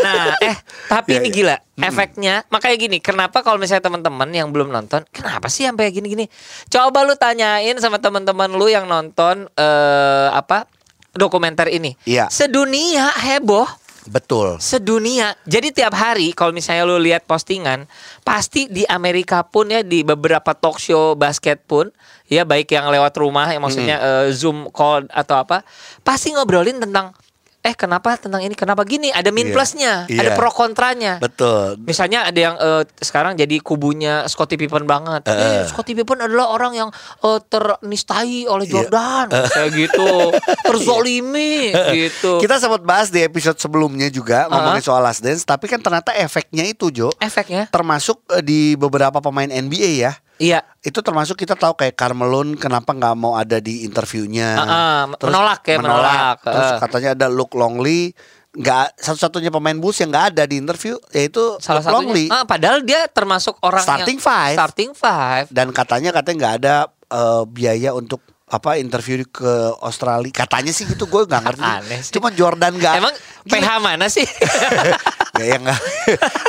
Nah, 0.00 0.34
eh 0.40 0.56
tapi 0.88 1.14
Iya, 1.14 1.18
ini 1.20 1.28
iya. 1.28 1.34
gila 1.34 1.56
efeknya. 1.80 2.34
Makanya 2.48 2.76
gini, 2.76 2.98
kenapa 2.98 3.40
kalau 3.40 3.56
misalnya 3.56 3.80
teman-teman 3.82 4.28
yang 4.28 4.50
belum 4.50 4.68
nonton, 4.68 5.04
kenapa 5.10 5.46
sih 5.46 5.64
sampai 5.64 5.88
gini-gini? 5.90 6.26
Coba 6.66 7.04
lu 7.04 7.14
tanyain 7.14 7.76
sama 7.78 7.96
teman-teman 7.96 8.50
lu 8.50 8.66
yang 8.66 8.84
nonton 8.84 9.46
eh 9.52 10.28
apa 10.30 10.66
dokumenter 11.10 11.66
ini. 11.68 11.94
Iya. 12.02 12.26
Sedunia 12.28 13.10
heboh. 13.12 13.66
Betul. 14.08 14.56
Sedunia. 14.62 15.36
Jadi 15.44 15.76
tiap 15.76 15.92
hari 15.92 16.32
kalau 16.32 16.56
misalnya 16.56 16.88
lu 16.88 16.96
lihat 16.96 17.28
postingan, 17.28 17.84
pasti 18.24 18.70
di 18.70 18.88
Amerika 18.88 19.44
pun 19.44 19.68
ya 19.68 19.84
di 19.84 20.00
beberapa 20.00 20.56
talk 20.56 20.80
show 20.80 21.12
basket 21.12 21.60
pun 21.68 21.92
ya 22.30 22.46
baik 22.46 22.70
yang 22.72 22.88
lewat 22.88 23.12
rumah 23.20 23.50
yang 23.50 23.60
maksudnya 23.60 23.96
eh, 24.00 24.26
Zoom 24.32 24.72
call 24.72 25.10
atau 25.12 25.42
apa, 25.42 25.66
pasti 26.00 26.32
ngobrolin 26.32 26.80
tentang 26.80 27.12
eh 27.60 27.74
kenapa 27.74 28.16
tentang 28.16 28.40
ini, 28.40 28.56
kenapa 28.56 28.82
gini, 28.82 29.08
ada 29.08 29.28
min 29.28 29.46
Iya. 29.46 29.52
plusnya, 29.52 29.94
Iya. 30.08 30.18
ada 30.18 30.30
pro 30.32 30.48
kontranya. 30.48 31.20
Betul. 31.20 31.76
Misalnya 31.78 32.24
ada 32.24 32.40
yang 32.40 32.56
eh, 32.56 32.88
sekarang 32.96 33.36
jadi 33.36 33.60
kubunya 33.60 34.24
Scottie 34.24 34.56
Pippen 34.56 34.84
banget. 34.84 35.28
Eh, 35.28 35.68
Scottie 35.68 35.92
Pippen 35.92 36.18
adalah 36.18 36.48
orang 36.48 36.72
yang 36.72 36.88
eh, 37.20 37.40
ternistai 37.44 38.44
oleh 38.44 38.64
Iya. 38.64 38.72
Jordan, 38.88 39.26
kayak 39.28 39.70
gitu, 39.70 40.08
terzolimi 40.66 41.68
gitu. 41.92 42.40
Kita 42.40 42.56
sempat 42.56 42.80
bahas 42.80 43.08
di 43.08 43.20
episode 43.20 43.56
sebelumnya 43.56 44.08
juga 44.08 44.48
ngomongin 44.48 44.80
soal 44.80 45.00
last 45.00 45.20
dance, 45.20 45.42
tapi 45.42 45.66
kan 45.66 45.78
ternyata 45.78 46.12
efeknya 46.12 46.64
itu 46.64 46.88
Jo, 46.90 47.12
Efeknya? 47.16 47.68
termasuk 47.68 48.24
eh, 48.30 48.40
di 48.40 48.60
beberapa 48.74 49.20
pemain 49.20 49.46
NBA 49.46 50.00
ya. 50.00 50.12
Iya. 50.40 50.64
Itu 50.80 51.04
termasuk 51.04 51.36
kita 51.36 51.52
tahu 51.52 51.76
kayak 51.76 51.92
Carmelo 51.92 52.40
kenapa 52.56 52.96
nggak 52.96 53.14
mau 53.20 53.36
ada 53.36 53.60
di 53.60 53.84
interviewnya. 53.84 54.56
Ah, 54.56 54.64
ah, 54.64 55.00
menolak 55.12 55.60
ya, 55.68 55.76
menolak. 55.76 56.36
Terus 56.40 56.70
Ah. 56.72 56.78
katanya 56.80 57.10
ada 57.12 57.26
Luke 57.28 57.52
Longley 57.52 58.16
nggak 58.50 58.98
satu-satunya 58.98 59.54
pemain 59.54 59.78
Bulls 59.78 60.02
yang 60.02 60.10
nggak 60.10 60.34
ada 60.34 60.42
di 60.42 60.58
interview 60.58 60.98
yaitu 61.14 61.38
Salah 61.62 61.84
Luke 61.86 61.92
Longley. 61.94 62.26
Ah, 62.32 62.42
padahal 62.48 62.82
dia 62.82 63.06
termasuk 63.06 63.60
orang 63.62 63.84
Starting 63.84 64.18
yang 64.18 64.26
five. 64.26 64.56
Starting 64.56 64.90
five. 64.96 65.46
Dan 65.52 65.70
katanya 65.70 66.10
katanya 66.10 66.36
nggak 66.40 66.56
ada 66.64 66.74
eh, 67.10 67.42
biaya 67.46 67.90
untuk 67.92 68.24
apa 68.50 68.76
interview 68.76 69.22
ke 69.24 69.52
Australia. 69.78 70.34
Katanya 70.34 70.74
sih 70.74 70.82
gitu 70.84 71.06
gue 71.06 71.22
nggak 71.22 71.38
ngerti. 71.40 71.62
Aneh 71.62 72.00
sih. 72.02 72.12
Cuma 72.12 72.28
Jordan 72.30 72.74
nggak. 72.74 72.94
Emang 72.98 73.14
Gila. 73.40 73.56
PH 73.56 73.68
mana 73.78 74.06
sih? 74.06 74.26
Nggak, 74.26 75.46
ya 75.50 75.56
nggak. 75.56 75.80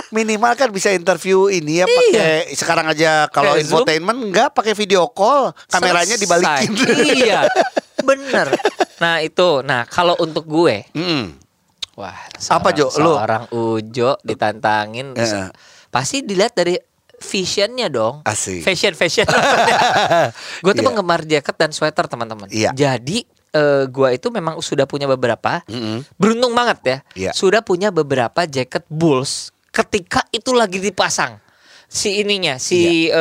Minimal 0.09 0.51
kan 0.55 0.69
bisa 0.69 0.89
interview 0.89 1.47
ini 1.47 1.79
ya 1.79 1.85
pakai 1.85 2.51
sekarang 2.51 2.89
aja 2.89 3.29
kalau 3.29 3.53
infotainment 3.53 4.17
nggak 4.27 4.49
pakai 4.51 4.73
video 4.73 5.07
call, 5.07 5.53
kameranya 5.69 6.17
Selesai. 6.17 6.23
dibalikin. 6.25 6.69
iya. 7.21 7.45
Bener. 8.01 8.49
Nah, 8.97 9.21
itu. 9.21 9.61
Nah, 9.61 9.85
kalau 9.85 10.17
untuk 10.17 10.43
gue, 10.43 10.89
Mm. 10.91 11.37
wah, 11.93 12.17
Apa, 12.49 12.73
Jo? 12.73 12.89
Lu? 12.97 13.13
Seorang 13.13 13.45
Ujo 13.51 14.17
ditantangin 14.21 15.13
Iya. 15.13 15.53
pasti 15.87 16.25
dilihat 16.25 16.53
dari 16.53 16.81
fashionnya 17.21 17.87
dong. 17.87 18.25
Asik. 18.25 18.65
Fashion, 18.65 18.93
fashion. 18.93 19.29
gue 20.65 20.71
tuh 20.71 20.81
Iya. 20.81 20.87
penggemar 20.89 21.21
jaket 21.23 21.55
dan 21.55 21.71
sweater, 21.71 22.09
teman-teman. 22.09 22.49
Iya. 22.49 22.73
Jadi 22.73 23.23
eh, 23.51 23.83
gua 23.87 24.09
itu 24.11 24.27
memang 24.27 24.57
sudah 24.59 24.83
punya 24.83 25.05
beberapa. 25.05 25.61
Mm-mm. 25.67 26.03
Beruntung 26.15 26.51
banget 26.51 26.79
ya. 26.81 26.97
Iya. 27.13 27.31
Sudah 27.31 27.61
punya 27.61 27.91
beberapa 27.91 28.43
jaket 28.43 28.83
Bulls 28.87 29.51
ketika 29.71 30.27
itu 30.31 30.51
lagi 30.51 30.79
dipasang 30.79 31.39
si 31.91 32.23
ininya, 32.23 32.55
si 32.55 33.11
Iya. 33.11 33.19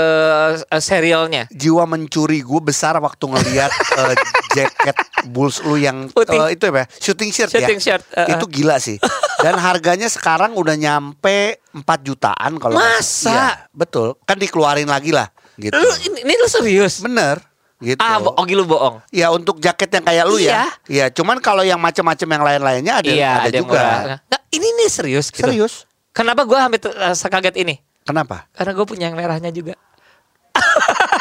eh, 0.55 0.71
eh, 0.71 0.79
serialnya. 0.81 1.50
jiwa 1.50 1.83
mencuri 1.85 2.39
gue 2.39 2.61
besar 2.62 2.95
waktu 2.97 3.27
ngelihat 3.27 3.71
eh, 4.00 4.15
jaket 4.53 4.97
Bulls 5.27 5.59
lu 5.61 5.75
yang 5.75 6.07
eh, 6.07 6.55
itu 6.55 6.65
apa? 6.65 6.79
ya? 6.81 6.87
Shooting 7.03 7.31
shirt 7.31 7.50
Shooting 7.50 7.77
ya. 7.77 7.85
shirt, 7.85 8.05
eh, 8.15 8.25
eh. 8.25 8.39
Itu 8.39 8.47
gila 8.47 8.79
sih. 8.79 8.97
Dan 9.45 9.59
harganya 9.59 10.07
sekarang 10.07 10.55
udah 10.55 10.77
nyampe 10.77 11.59
4 11.73 11.83
jutaan 12.00 12.57
kalau 12.57 12.77
Masa? 12.77 13.29
Iya, 13.29 13.49
betul. 13.73 14.15
Kan 14.23 14.39
dikeluarin 14.39 14.87
lagi 14.87 15.11
lah 15.11 15.27
gitu. 15.57 15.75
Lu 15.75 15.91
ini, 16.07 16.23
ini 16.23 16.35
lu 16.37 16.47
serius? 16.47 17.03
Bener 17.03 17.43
gitu. 17.81 17.97
Ah, 17.99 18.21
bo- 18.21 18.37
Ogi 18.37 18.53
lu 18.53 18.65
bohong. 18.65 19.00
Ya 19.09 19.33
untuk 19.33 19.57
jaket 19.59 19.89
yang 19.91 20.05
kayak 20.05 20.25
lu 20.25 20.37
Iya. 20.37 20.53
ya. 20.53 20.65
Iya, 20.87 21.07
cuman 21.11 21.41
kalau 21.41 21.65
yang 21.65 21.81
macam-macam 21.81 22.29
yang 22.31 22.45
lain-lainnya 22.45 22.95
ada 23.00 23.09
iya, 23.11 23.31
ada, 23.41 23.49
yang 23.50 23.65
juga. 23.65 23.81
Nah, 24.21 24.41
ini 24.53 24.69
nih 24.77 24.89
serius 24.89 25.29
gitu. 25.29 25.43
Serius? 25.43 25.89
Kenapa 26.12 26.45
gua 26.45 26.69
hampir 26.69 26.85
sekaget 27.17 27.57
ini? 27.57 27.81
Kenapa? 28.11 28.50
Karena 28.52 28.73
gue 28.75 28.87
punya 28.87 29.05
yang 29.07 29.17
merahnya 29.17 29.50
juga. 29.50 29.79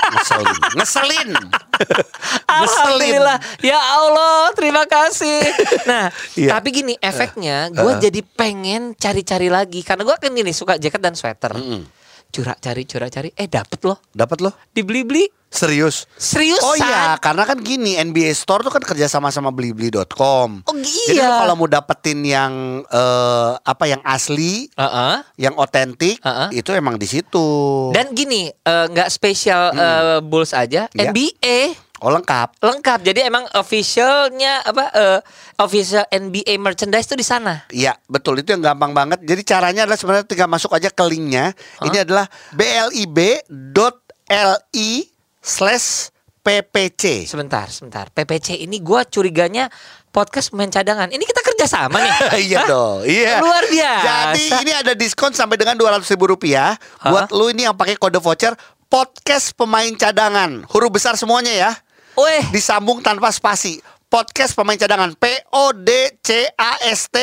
Ngeselin. 0.10 0.58
Ngeselin. 0.78 1.30
Alhamdulillah. 2.50 3.38
Ya 3.62 3.78
Allah, 3.78 4.50
terima 4.58 4.84
kasih. 4.84 5.40
Nah, 5.86 6.10
Iya. 6.34 6.58
tapi 6.58 6.74
gini 6.74 6.94
efeknya 7.00 7.70
gue 7.70 7.94
Uh. 7.94 8.02
jadi 8.02 8.22
pengen 8.26 8.98
cari-cari 8.98 9.48
lagi 9.48 9.86
karena 9.86 10.04
gue 10.04 10.18
kan 10.18 10.32
gini 10.34 10.52
suka 10.52 10.76
jaket 10.76 11.00
dan 11.00 11.14
sweater. 11.14 11.54
Mm-mm. 11.56 11.86
Curak 12.30 12.62
cari, 12.62 12.86
curak 12.86 13.10
cari, 13.10 13.34
eh 13.34 13.50
dapet 13.50 13.82
loh. 13.82 13.98
Dapat 14.14 14.38
loh? 14.46 14.54
Dibeli-beli. 14.70 15.26
Serius? 15.50 16.06
Seriusan? 16.14 16.62
Oh 16.62 16.78
iya, 16.78 17.18
karena 17.18 17.42
kan 17.42 17.58
gini 17.58 17.98
NBA 17.98 18.38
Store 18.38 18.62
tuh 18.62 18.70
kan 18.70 18.86
kerja 18.86 19.10
sama 19.10 19.34
sama 19.34 19.50
blibli.com. 19.50 20.62
Oh, 20.62 20.76
Jadi 20.78 21.18
iya. 21.18 21.26
lu 21.26 21.34
kalau 21.42 21.54
mau 21.58 21.66
dapetin 21.66 22.22
yang 22.22 22.86
eh, 22.86 23.52
apa 23.58 23.90
yang 23.90 23.98
asli, 24.06 24.70
Heeh. 24.70 25.16
yang 25.42 25.58
otentik, 25.58 26.22
Uh-uh. 26.22 26.54
itu 26.54 26.70
emang 26.70 27.02
di 27.02 27.10
situ. 27.10 27.50
Dan 27.90 28.14
gini, 28.14 28.46
eh, 28.46 28.86
nggak 28.94 29.10
spesial 29.10 29.74
eh, 29.74 30.22
Bulls 30.22 30.54
aja, 30.54 30.86
Iya. 30.94 31.10
NBA 31.10 31.89
oh 32.02 32.12
lengkap. 32.12 32.60
lengkap. 32.60 33.00
Jadi 33.04 33.20
emang 33.28 33.46
officialnya 33.56 34.64
apa 34.64 34.86
eh, 34.92 35.20
official 35.60 36.04
NBA 36.10 36.58
merchandise 36.60 37.08
tuh 37.08 37.20
di 37.20 37.26
sana. 37.28 37.68
Iya 37.72 37.96
betul 38.08 38.40
itu 38.40 38.52
yang 38.56 38.64
gampang 38.64 38.92
banget. 38.96 39.20
Jadi 39.24 39.42
caranya 39.44 39.84
adalah 39.88 40.00
sebenarnya 40.00 40.26
tinggal 40.28 40.50
masuk 40.52 40.72
aja 40.76 40.90
ke 40.92 41.04
linknya. 41.06 41.54
Ini 41.84 42.04
adalah 42.08 42.26
blib.li 42.56 43.50
slash 45.40 46.12
ppc. 46.40 47.04
Sebentar, 47.28 47.68
sebentar. 47.70 48.10
PPC 48.10 48.64
ini 48.64 48.80
gua 48.80 49.06
curiganya 49.06 49.70
podcast 50.10 50.50
pemain 50.50 50.72
cadangan. 50.72 51.12
Ini 51.14 51.22
kita 51.22 51.42
kerja 51.46 51.66
sama 51.70 52.02
nih. 52.02 52.12
iya 52.50 52.60
dong, 52.66 53.06
iya. 53.06 53.38
Luar 53.44 53.64
biasa. 53.70 54.34
Jadi 54.34 54.44
ini 54.66 54.72
ada 54.74 54.94
diskon 54.98 55.36
sampai 55.36 55.60
dengan 55.60 55.78
200 55.78 56.02
ribu 56.16 56.34
rupiah 56.34 56.74
buat 57.04 57.30
lu 57.30 57.54
ini 57.54 57.70
yang 57.70 57.76
pakai 57.78 58.00
kode 58.00 58.18
voucher 58.18 58.58
podcast 58.90 59.54
pemain 59.54 59.94
cadangan. 59.94 60.66
Huruf 60.66 60.90
besar 60.90 61.14
semuanya 61.14 61.54
ya. 61.54 61.72
Weh, 62.20 62.44
Disambung 62.52 63.00
tanpa 63.00 63.32
spasi. 63.32 63.80
Podcast 64.10 64.58
pemain 64.58 64.76
cadangan 64.76 65.14
P 65.16 65.30
O 65.54 65.72
D 65.72 65.88
C 66.20 66.44
A 66.58 66.82
S 66.90 67.08
T 67.14 67.16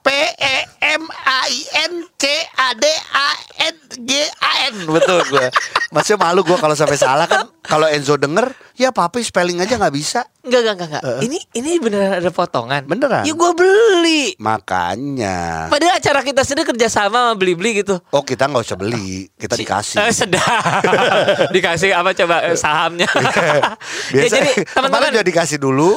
P 0.00 0.08
E 0.34 0.56
M 0.80 1.04
A 1.06 1.40
I 1.46 1.60
N 1.86 2.02
C 2.16 2.24
A 2.56 2.72
D 2.74 2.82
A 3.12 3.28
N 3.68 3.76
G 4.02 4.10
A 4.40 4.52
N 4.72 4.88
betul 4.88 5.20
gue. 5.28 5.46
Masih 5.92 6.16
malu 6.16 6.40
gue 6.42 6.56
kalau 6.56 6.72
sampai 6.72 6.96
salah 6.96 7.28
kan. 7.28 7.46
Kalau 7.60 7.86
Enzo 7.86 8.16
denger, 8.16 8.50
ya 8.74 8.92
papi 8.92 9.24
spelling 9.24 9.58
aja 9.62 9.80
nggak 9.80 9.94
bisa. 9.94 10.22
enggak 10.44 10.60
enggak 10.60 10.74
enggak. 10.76 11.02
enggak. 11.02 11.20
Ini 11.24 11.38
ini 11.56 11.70
beneran 11.80 12.12
ada 12.20 12.30
potongan. 12.30 12.82
Beneran. 12.84 13.24
Ya 13.24 13.32
gua 13.32 13.56
beli. 13.56 14.36
Makanya. 14.36 15.72
Padahal 15.72 15.96
acara 15.96 16.20
kita 16.20 16.44
sendiri 16.44 16.68
kerja 16.74 16.88
sama 16.92 17.14
sama 17.14 17.38
beli-beli 17.38 17.80
gitu. 17.80 17.96
Oh 18.10 18.26
kita 18.26 18.50
nggak 18.50 18.64
usah 18.66 18.76
beli, 18.76 19.30
kita 19.38 19.54
dikasih. 19.54 19.96
Eh, 20.02 20.12
sedap. 20.12 20.82
Dikasih 21.54 21.94
apa 21.94 22.10
coba 22.12 22.36
eh, 22.50 22.58
sahamnya. 22.58 23.06
ya 24.12 24.26
Biasa 24.26 24.34
jadi 24.34 24.50
kemarin 24.52 24.74
teman-teman 24.74 25.10
udah 25.14 25.24
dikasih 25.24 25.58
dulu, 25.62 25.94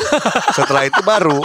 setelah 0.54 0.86
itu 0.86 1.02
baru 1.02 1.42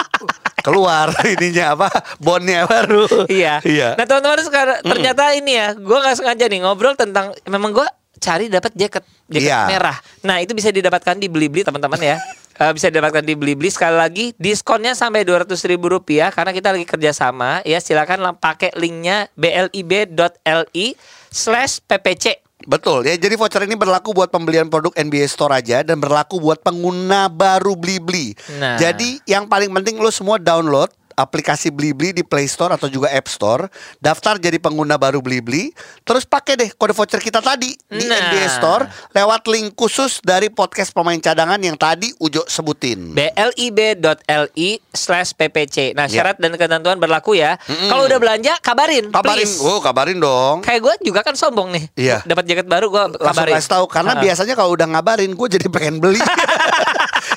keluar 0.62 1.11
ininya 1.35 1.75
apa 1.75 1.89
bonnya 2.23 2.69
baru. 2.69 3.27
Iya. 3.27 3.65
Iya. 3.65 3.99
Nah 3.99 4.05
teman-teman 4.07 4.45
sekarang 4.45 4.79
ternyata 4.85 5.33
ini 5.35 5.53
ya, 5.59 5.75
gue 5.75 5.99
nggak 5.99 6.17
sengaja 6.21 6.45
nih 6.47 6.61
ngobrol 6.62 6.95
tentang 6.95 7.35
memang 7.49 7.73
gue 7.73 7.87
cari 8.23 8.47
dapat 8.47 8.71
jaket 8.79 9.02
jaket 9.26 9.50
Iya. 9.50 9.67
merah. 9.67 9.99
Nah 10.23 10.38
itu 10.38 10.55
bisa 10.55 10.71
didapatkan 10.71 11.19
di 11.19 11.26
Blibli 11.26 11.67
teman-teman 11.67 11.99
ya. 11.99 12.17
Eh, 12.52 12.69
bisa 12.76 12.93
didapatkan 12.93 13.25
di 13.25 13.33
Blibli 13.33 13.73
sekali 13.73 13.97
lagi 13.97 14.37
diskonnya 14.37 14.93
sampai 14.93 15.25
dua 15.25 15.41
ratus 15.41 15.64
ribu 15.64 15.88
rupiah 15.88 16.29
karena 16.29 16.52
kita 16.52 16.69
lagi 16.69 16.85
kerjasama 16.85 17.64
ya 17.64 17.81
silakan 17.81 18.37
pakai 18.37 18.76
linknya 18.76 19.33
blib.li 19.35 20.87
slash 21.33 21.81
ppc 21.81 22.45
Betul 22.62 23.02
ya. 23.07 23.19
Jadi 23.19 23.35
voucher 23.35 23.67
ini 23.67 23.75
berlaku 23.75 24.14
buat 24.14 24.31
pembelian 24.31 24.71
produk 24.71 24.95
NBA 24.95 25.26
Store 25.26 25.59
aja 25.59 25.83
dan 25.83 25.99
berlaku 25.99 26.38
buat 26.38 26.62
pengguna 26.62 27.26
baru 27.26 27.75
Blibli. 27.75 28.38
Nah. 28.59 28.79
Jadi 28.79 29.19
yang 29.26 29.50
paling 29.50 29.71
penting 29.75 29.99
lo 29.99 30.14
semua 30.14 30.38
download 30.38 30.87
aplikasi 31.23 31.71
Blibli 31.71 32.11
di 32.11 32.21
Play 32.21 32.45
Store 32.45 32.73
atau 32.73 32.87
juga 32.87 33.07
App 33.09 33.26
Store, 33.26 33.71
daftar 33.97 34.37
jadi 34.37 34.59
pengguna 34.59 34.95
baru 34.95 35.19
Blibli, 35.19 35.71
terus 36.02 36.23
pakai 36.23 36.55
deh 36.57 36.71
kode 36.73 36.93
voucher 36.93 37.19
kita 37.19 37.38
tadi 37.38 37.71
di 37.88 38.05
Nah. 38.05 38.19
NBA 38.29 38.47
Store 38.50 38.85
lewat 39.12 39.47
link 39.47 39.73
khusus 39.73 40.19
dari 40.21 40.49
podcast 40.49 40.91
pemain 40.91 41.17
cadangan 41.17 41.57
yang 41.57 41.75
tadi 41.75 42.11
Ujo 42.19 42.43
sebutin. 42.45 43.14
blib.li 43.14 44.71
slash 44.91 45.33
ppc. 45.33 45.93
Nah 45.93 46.05
Ya. 46.05 46.21
syarat 46.21 46.37
dan 46.37 46.52
ketentuan 46.52 46.99
berlaku 46.99 47.33
ya. 47.35 47.57
Kalau 47.62 48.05
udah 48.05 48.19
belanja 48.19 48.52
kabarin, 48.59 49.09
Kabarin, 49.09 49.47
please. 49.47 49.61
oh 49.61 49.79
kabarin 49.79 50.19
dong. 50.19 50.61
Kayak 50.61 50.81
gue 50.83 50.95
juga 51.07 51.21
kan 51.23 51.33
sombong 51.33 51.71
nih. 51.71 51.85
Iya. 51.95 52.19
Dapat 52.23 52.45
jaket 52.45 52.67
baru 52.67 52.88
gue 52.88 53.00
langsung 53.14 53.23
kabarin. 53.23 53.55
kasih 53.57 53.71
tahu 53.71 53.85
karena 53.87 54.12
Ha-ha. 54.12 54.23
biasanya 54.23 54.55
kalau 54.55 54.71
udah 54.73 54.87
ngabarin 54.88 55.31
gue 55.31 55.49
jadi 55.49 55.67
pengen 55.69 55.97
beli 55.97 56.21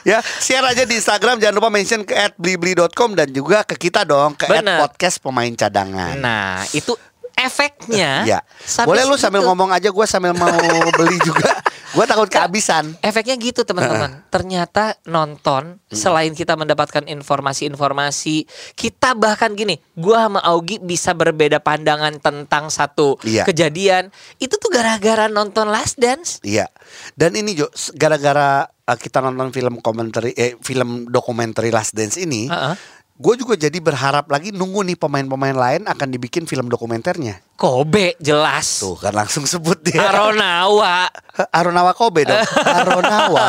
ya 0.06 0.22
share 0.22 0.62
aja 0.64 0.86
di 0.86 0.96
Instagram 0.96 1.42
jangan 1.42 1.56
lupa 1.58 1.68
mention 1.68 2.06
ke 2.06 2.14
@blibli.com 2.38 3.12
dan 3.12 3.28
juga 3.28 3.66
ke 3.66 3.74
kita 3.76 4.06
dong 4.06 4.38
ke 4.38 4.46
Bener. 4.46 4.80
@podcast 4.80 5.18
pemain 5.18 5.50
cadangan 5.50 6.14
Nah, 6.16 6.62
itu 6.72 6.94
efeknya. 7.36 8.24
ya 8.24 8.40
boleh 8.86 9.04
lu 9.04 9.18
sambil 9.18 9.44
ngomong 9.44 9.68
aja 9.70 9.90
gue 9.90 10.06
sambil 10.06 10.32
mau 10.32 10.56
beli 10.94 11.20
juga 11.20 11.55
gue 11.96 12.06
takut 12.06 12.28
kehabisan 12.28 12.94
Efeknya 13.00 13.34
gitu 13.36 13.64
teman-teman. 13.64 14.28
Ternyata 14.28 15.00
nonton 15.06 15.80
Hmm. 15.80 15.96
selain 15.96 16.36
kita 16.36 16.54
mendapatkan 16.54 17.08
informasi-informasi, 17.08 18.44
kita 18.74 19.16
bahkan 19.16 19.54
gini, 19.54 19.80
gua 19.94 20.28
sama 20.28 20.42
Augie 20.44 20.78
bisa 20.78 21.14
berbeda 21.14 21.58
pandangan 21.60 22.20
tentang 22.20 22.68
satu 22.68 23.16
Iya. 23.24 23.48
kejadian. 23.48 24.12
Itu 24.36 24.58
tuh 24.58 24.70
gara-gara 24.70 25.26
nonton 25.26 25.72
Last 25.72 25.96
Dance. 25.96 26.44
Iya. 26.44 26.68
Dan 27.14 27.34
ini 27.34 27.56
Jo, 27.56 27.72
gara-gara 27.94 28.68
uh, 28.68 28.98
kita 28.98 29.18
nonton 29.20 29.50
film 29.50 29.80
komentari 29.80 30.36
eh 30.36 30.60
film 30.60 31.08
dokumenter 31.08 31.64
Last 31.70 31.96
Dance 31.96 32.20
ini, 32.20 32.46
Heeh. 32.46 32.76
Gue 33.16 33.34
juga 33.40 33.56
jadi 33.56 33.80
berharap 33.80 34.28
lagi 34.28 34.52
nunggu 34.52 34.84
nih 34.84 35.00
pemain-pemain 35.00 35.56
lain 35.56 35.82
akan 35.86 36.08
dibikin 36.10 36.44
film 36.44 36.68
dokumenternya. 36.68 37.40
Kobe 37.56 38.20
jelas. 38.20 38.84
Tuh 38.84 39.00
kan 39.00 39.16
langsung 39.16 39.48
sebut 39.48 39.80
dia. 39.80 40.04
Aronawa. 40.04 41.08
Aronawa 41.56 41.96
Kobe 41.96 42.28
dong. 42.28 42.36
Aronawa 42.60 43.48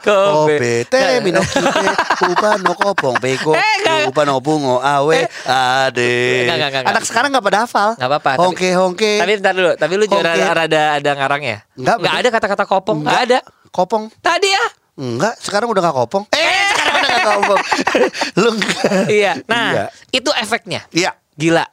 Kobe. 0.00 0.56
Kobe. 0.56 0.74
Te 0.88 1.20
mino 1.20 1.44
kite 1.44 1.88
upa 2.24 2.56
no 2.56 2.72
kopong 2.72 3.20
peko 3.20 3.52
Eh, 3.52 4.08
upa 4.08 4.24
no 4.24 4.40
bungo 4.40 4.80
awe 4.80 5.28
ade. 5.44 6.48
Enggak, 6.48 6.56
enggak, 6.56 6.70
enggak, 6.72 6.88
Anak 6.88 7.04
sekarang 7.04 7.28
nggak 7.30 7.44
pada 7.44 7.58
hafal. 7.68 7.90
Nggak 7.94 8.08
apa-apa, 8.08 8.30
tapi- 8.32 8.40
Hongke 8.40 8.68
hongke. 8.72 9.12
Tapi 9.20 9.32
bentar 9.36 9.52
dulu, 9.52 9.70
tapi 9.76 9.92
lu 9.94 10.04
juga 10.08 10.24
rada 10.56 10.82
ada 10.96 11.10
ngarang 11.12 11.42
ya? 11.44 11.58
Bener. 11.76 12.00
ada 12.00 12.28
kata-kata 12.32 12.64
kopong, 12.64 13.04
nggak 13.04 13.20
ada. 13.28 13.38
Kopong. 13.68 14.08
Tadi 14.18 14.48
ya. 14.48 14.64
Enggak, 14.96 15.36
sekarang 15.36 15.68
udah 15.68 15.84
nggak 15.84 15.96
kopong. 15.98 16.24
Eh, 16.32 16.55
nggak 17.16 17.36
kopong. 17.36 17.62
Lu. 18.36 18.50
Iya. 19.18 19.32
Nah, 19.46 19.68
Iya. 19.72 19.84
itu 20.12 20.30
efeknya. 20.32 20.84
Iya. 20.90 21.16
Gila. 21.36 21.64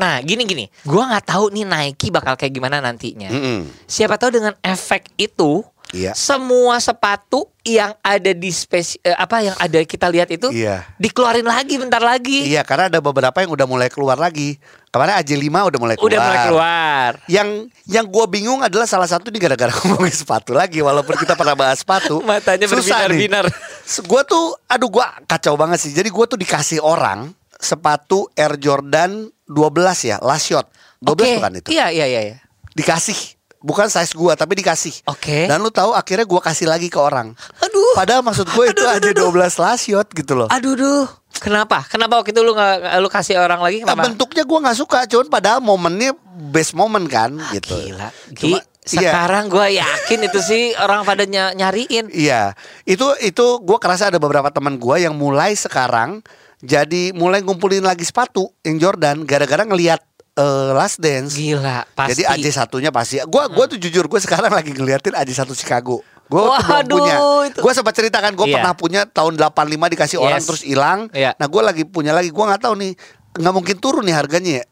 Nah, 0.00 0.16
gini 0.24 0.42
gini. 0.44 0.64
Gua 0.82 1.04
nggak 1.06 1.28
tahu 1.28 1.52
nih 1.52 1.68
Nike 1.68 2.08
bakal 2.08 2.40
kayak 2.40 2.56
gimana 2.56 2.80
nantinya. 2.80 3.28
Mm-mm. 3.28 3.68
Siapa 3.84 4.16
tahu 4.16 4.32
dengan 4.32 4.56
efek 4.60 5.12
itu 5.16 5.60
Iya. 5.90 6.16
semua 6.16 6.80
sepatu 6.80 7.46
yang 7.62 7.94
ada 8.00 8.32
di 8.32 8.50
spesi 8.50 8.98
eh, 9.00 9.14
apa 9.14 9.40
yang 9.40 9.56
ada 9.56 9.78
kita 9.82 10.08
lihat 10.08 10.28
itu 10.28 10.50
Iya. 10.50 10.84
dikeluarin 10.96 11.44
lagi 11.44 11.80
bentar 11.80 11.98
lagi. 11.98 12.44
Iya, 12.44 12.60
karena 12.60 12.92
ada 12.92 13.00
beberapa 13.00 13.40
yang 13.40 13.52
udah 13.52 13.64
mulai 13.64 13.88
keluar 13.88 14.20
lagi. 14.20 14.60
Kemarin 14.92 15.16
AJ5 15.18 15.48
udah 15.50 15.78
mulai 15.80 15.94
keluar. 15.96 16.08
Udah 16.10 16.18
mulai 16.20 16.38
keluar. 16.44 17.10
Yang 17.26 17.48
yang 17.88 18.06
gue 18.06 18.26
bingung 18.28 18.60
adalah 18.60 18.84
salah 18.84 19.08
satu 19.08 19.32
ini 19.32 19.40
gara-gara 19.40 19.72
ngomongin 19.80 20.12
sepatu 20.12 20.52
lagi 20.52 20.78
walaupun 20.80 21.14
kita 21.16 21.34
pernah 21.34 21.56
bahas 21.56 21.80
sepatu. 21.80 22.20
Matanya 22.28 22.68
berbinar-binar. 22.68 23.44
Gue 24.04 24.22
tuh 24.28 24.54
aduh 24.68 24.90
gue 24.90 25.04
kacau 25.24 25.54
banget 25.56 25.78
sih. 25.78 25.92
Jadi 25.92 26.12
gue 26.12 26.24
tuh 26.28 26.38
dikasih 26.38 26.84
orang 26.84 27.32
sepatu 27.56 28.28
Air 28.36 28.60
Jordan 28.60 29.30
12 29.48 30.10
ya, 30.10 30.16
last 30.20 30.52
shot. 30.52 30.66
12 31.00 31.10
Oke. 31.16 31.28
bukan 31.40 31.52
itu. 31.60 31.68
Iya, 31.72 31.86
iya, 31.92 32.06
iya, 32.06 32.20
iya. 32.32 32.36
Dikasih 32.74 33.33
bukan 33.64 33.88
size 33.88 34.12
gua 34.12 34.36
tapi 34.36 34.60
dikasih. 34.60 35.08
Oke. 35.08 35.48
Dan 35.48 35.64
lu 35.64 35.72
tahu 35.72 35.96
akhirnya 35.96 36.28
gua 36.28 36.44
kasih 36.44 36.68
lagi 36.68 36.92
ke 36.92 37.00
orang. 37.00 37.32
Aduh. 37.64 37.96
Padahal 37.96 38.20
maksud 38.20 38.44
gue 38.52 38.64
itu 38.68 38.84
Aduh, 38.84 39.00
aja 39.00 39.10
aduh, 39.16 39.32
12 39.32 39.56
lasiot 39.56 40.06
gitu 40.12 40.32
loh. 40.36 40.48
Aduh 40.52 40.76
duh. 40.76 41.08
Kenapa? 41.40 41.82
Kenapa 41.88 42.20
waktu 42.20 42.30
itu 42.30 42.44
lu 42.44 42.52
nggak 42.52 43.00
lu 43.00 43.08
kasih 43.08 43.40
orang 43.40 43.58
lagi? 43.58 43.82
Nah, 43.82 43.96
Kenapa? 43.96 44.04
bentuknya 44.12 44.44
gua 44.44 44.58
nggak 44.68 44.78
suka, 44.78 44.98
cuman 45.08 45.26
padahal 45.32 45.58
momennya 45.64 46.12
best 46.52 46.76
moment 46.76 47.08
kan 47.08 47.34
gitu. 47.50 47.74
Gila. 47.74 48.08
Gi, 48.30 48.54
Cuma, 48.54 48.58
iya. 49.00 49.10
sekarang 49.10 49.44
gua 49.50 49.66
yakin 49.66 50.20
itu 50.28 50.38
sih 50.44 50.62
orang 50.78 51.02
pada 51.02 51.24
ny- 51.24 51.56
nyariin. 51.56 52.12
Iya, 52.12 52.52
itu 52.84 53.16
itu 53.24 53.46
gue 53.64 53.78
kerasa 53.80 54.12
ada 54.12 54.20
beberapa 54.20 54.52
teman 54.52 54.76
gue 54.78 54.96
yang 55.02 55.16
mulai 55.16 55.56
sekarang 55.58 56.20
jadi 56.62 57.10
mulai 57.12 57.42
ngumpulin 57.42 57.82
lagi 57.82 58.06
sepatu 58.06 58.48
yang 58.62 58.78
Jordan 58.78 59.26
gara-gara 59.26 59.66
ngelihat 59.66 60.00
eh, 60.34 60.70
Last 60.72 60.98
Dance. 60.98 61.34
Gila, 61.34 61.86
pasti. 61.92 62.20
Jadi 62.20 62.22
AJ 62.26 62.46
satunya 62.52 62.90
pasti. 62.90 63.22
Gua 63.24 63.46
gua 63.46 63.64
tuh 63.64 63.78
jujur 63.78 64.04
gue 64.04 64.20
sekarang 64.20 64.50
lagi 64.50 64.70
ngeliatin 64.70 65.14
AJ 65.14 65.30
satu 65.40 65.54
Chicago. 65.54 66.02
Gue 66.24 66.40
belum 66.40 66.88
punya. 66.88 67.16
Gue 67.52 67.72
sempat 67.72 67.92
ceritakan 67.92 68.32
gue 68.32 68.48
Iya. 68.48 68.56
pernah 68.56 68.72
punya 68.72 69.00
tahun 69.04 69.36
85 69.36 69.92
dikasih 69.92 70.18
orang 70.18 70.40
Yes. 70.40 70.48
terus 70.48 70.62
hilang. 70.64 71.12
Iya. 71.12 71.36
Nah 71.36 71.46
gue 71.46 71.62
lagi 71.62 71.84
punya 71.84 72.10
lagi. 72.10 72.32
Gue 72.32 72.44
nggak 72.44 72.64
tahu 72.64 72.74
nih 72.80 72.92
nggak 73.34 73.54
mungkin 73.54 73.76
turun 73.76 74.02
nih 74.02 74.16
harganya 74.16 74.52
ya. 74.60 74.64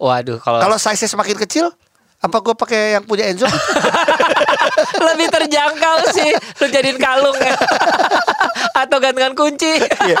Waduh, 0.00 0.38
kalau 0.38 0.62
Kalau 0.62 0.76
size 0.78 1.04
semakin 1.04 1.36
kecil, 1.36 1.66
apa 2.16 2.36
gue 2.40 2.54
pakai 2.56 2.96
yang 2.96 3.04
punya 3.04 3.28
Enzo? 3.28 3.44
lebih 5.10 5.28
terjangkau 5.28 5.96
sih 6.10 6.30
lu 6.58 6.66
jadiin 6.66 6.96
kalung 6.96 7.36
ya. 7.36 7.54
Atau 8.80 8.98
gantungan 8.98 9.32
kunci. 9.32 9.76
Iya. 9.80 10.18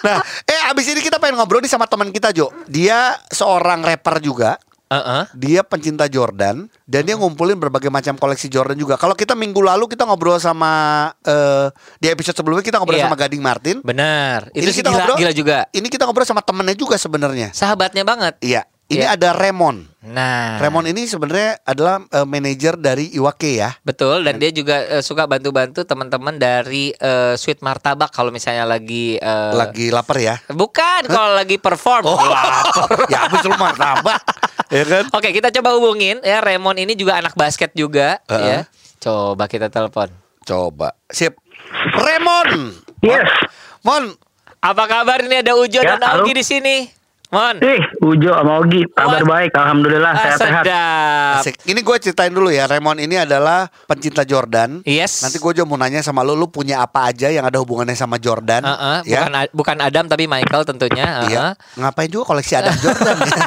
Nah, 0.00 0.18
eh 0.42 0.60
abis 0.68 0.88
ini 0.88 1.00
kita 1.00 1.16
pengen 1.16 1.36
ngobrol 1.36 1.60
nih 1.60 1.68
sama 1.68 1.84
teman 1.84 2.08
kita 2.08 2.30
Jo. 2.30 2.50
Dia 2.66 3.18
seorang 3.28 3.80
rapper 3.80 4.18
juga. 4.18 4.56
Heeh. 4.90 5.22
Dia 5.38 5.62
pencinta 5.62 6.10
Jordan 6.10 6.66
dan 6.82 7.02
dia 7.06 7.14
ngumpulin 7.14 7.54
berbagai 7.54 7.86
macam 7.86 8.18
koleksi 8.18 8.50
Jordan 8.50 8.74
juga. 8.74 8.98
Kalau 8.98 9.14
kita 9.14 9.38
minggu 9.38 9.62
lalu 9.62 9.86
kita 9.86 10.02
ngobrol 10.02 10.34
sama 10.36 11.06
eh, 11.22 11.70
di 12.02 12.10
episode 12.10 12.34
sebelumnya 12.34 12.66
kita 12.66 12.82
ngobrol 12.82 12.98
Iya. 12.98 13.06
sama 13.06 13.14
Gading 13.14 13.38
Martin. 13.38 13.76
Benar. 13.86 14.50
Itu 14.50 14.66
Ini 14.66 14.70
sih 14.74 14.82
kita 14.82 14.90
gila, 14.90 14.98
ngobrol. 14.98 15.16
gila 15.22 15.32
juga. 15.32 15.56
Ini 15.70 15.86
kita 15.86 16.02
ngobrol 16.10 16.26
sama 16.26 16.42
temennya 16.42 16.74
juga 16.74 16.98
sebenarnya. 16.98 17.54
Sahabatnya 17.54 18.02
banget. 18.02 18.34
Iya. 18.42 18.66
Ini 18.90 19.00
Iya. 19.00 19.14
ada 19.14 19.30
Remon. 19.32 19.86
Nah. 20.02 20.58
Remon 20.58 20.82
ini 20.84 21.06
sebenarnya 21.06 21.62
adalah 21.62 22.02
eh, 22.02 22.26
manajer 22.26 22.74
dari 22.74 23.14
Iwake 23.14 23.54
ya. 23.54 23.70
Betul 23.80 24.22
dan 24.22 24.36
dia 24.36 24.50
juga 24.50 24.82
eh, 24.82 24.98
suka 24.98 25.24
bantu-bantu 25.24 25.84
teman-teman 25.84 26.34
dari 26.34 26.90
eh, 26.90 27.34
Sweet 27.34 27.60
Martabak 27.60 28.10
kalau 28.10 28.28
misalnya 28.28 28.66
lagi 28.66 29.14
eh, 29.14 29.52
Lagi 29.52 29.88
lapar 29.88 30.18
ya. 30.18 30.42
bukan 30.48 31.06
kalau 31.06 31.32
lagi 31.32 31.54
perform. 31.56 32.02
Oh, 32.02 32.18
lapar. 32.18 33.06
ya 33.06 33.18
habis 33.24 33.40
lu 33.40 33.54
martabak. 33.54 34.18
ya 34.68 34.82
kan? 34.84 35.04
Oke, 35.12 35.30
kita 35.30 35.48
coba 35.52 35.70
hubungin 35.72 36.18
ya 36.20 36.38
Raymond 36.40 36.76
ini 36.76 36.92
juga 36.92 37.14
anak 37.16 37.34
basket 37.34 37.70
juga 37.72 38.18
Heeh. 38.26 38.42
ya. 38.42 38.60
Coba 38.98 39.46
kita 39.46 39.70
telepon. 39.70 40.10
Coba. 40.42 40.98
Sip. 41.06 41.38
Remon. 41.94 42.74
Yes. 43.00 43.30
Mon, 43.80 44.12
Apa 44.58 44.84
kabar 44.84 45.22
ini 45.22 45.40
ada 45.40 45.54
Ujo 45.54 45.78
Ya, 45.78 45.94
dan. 45.94 46.20
Augie 46.20 46.34
di 46.34 46.42
sini? 46.42 46.84
Mon. 47.30 47.62
Eh, 47.62 47.78
Ujo 48.02 48.34
sama 48.34 48.58
Ogi, 48.58 48.82
kabar 48.90 49.22
baik, 49.22 49.54
alhamdulillah 49.54 50.10
Ah, 50.10 50.22
sehat-sehat. 50.34 50.64
Asik. 51.38 51.54
Ini 51.62 51.78
gue 51.78 51.96
ceritain 52.02 52.34
dulu 52.34 52.50
ya. 52.50 52.66
Raymond 52.66 52.98
ini 52.98 53.22
adalah 53.22 53.70
pencinta 53.86 54.26
Jordan. 54.26 54.82
Yes. 54.82 55.22
Nanti 55.22 55.38
gue 55.38 55.52
juga 55.54 55.62
mau 55.62 55.78
nanya 55.78 56.02
sama 56.02 56.26
lu, 56.26 56.34
lu 56.34 56.50
punya 56.50 56.82
apa 56.82 57.06
aja 57.06 57.30
yang 57.30 57.46
ada 57.46 57.62
hubungannya 57.62 57.94
sama 57.94 58.18
Jordan? 58.18 58.66
Heeh, 58.66 58.98
ya. 59.06 59.30
bukan 59.30 59.46
bukan 59.54 59.76
Adam 59.78 60.10
tapi 60.10 60.26
Michael 60.26 60.66
tentunya. 60.66 61.06
heeh. 61.22 61.30
Iya. 61.30 61.44
Ngapain 61.78 62.10
juga 62.10 62.34
koleksi 62.34 62.58
Adam 62.58 62.74
Jordan 62.82 63.14
ya? 63.22 63.42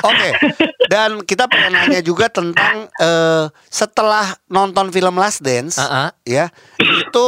Oke. 0.10 0.28
Dan 0.88 1.24
kita 1.24 1.44
pengen 1.46 1.72
nanya 1.76 2.00
juga 2.00 2.28
tentang 2.28 2.88
eh, 3.00 3.44
setelah 3.68 4.32
nonton 4.48 4.88
film 4.90 5.16
Last 5.16 5.44
Dance, 5.44 5.76
Heeh. 5.76 6.08
ya 6.24 6.44
itu 6.80 7.26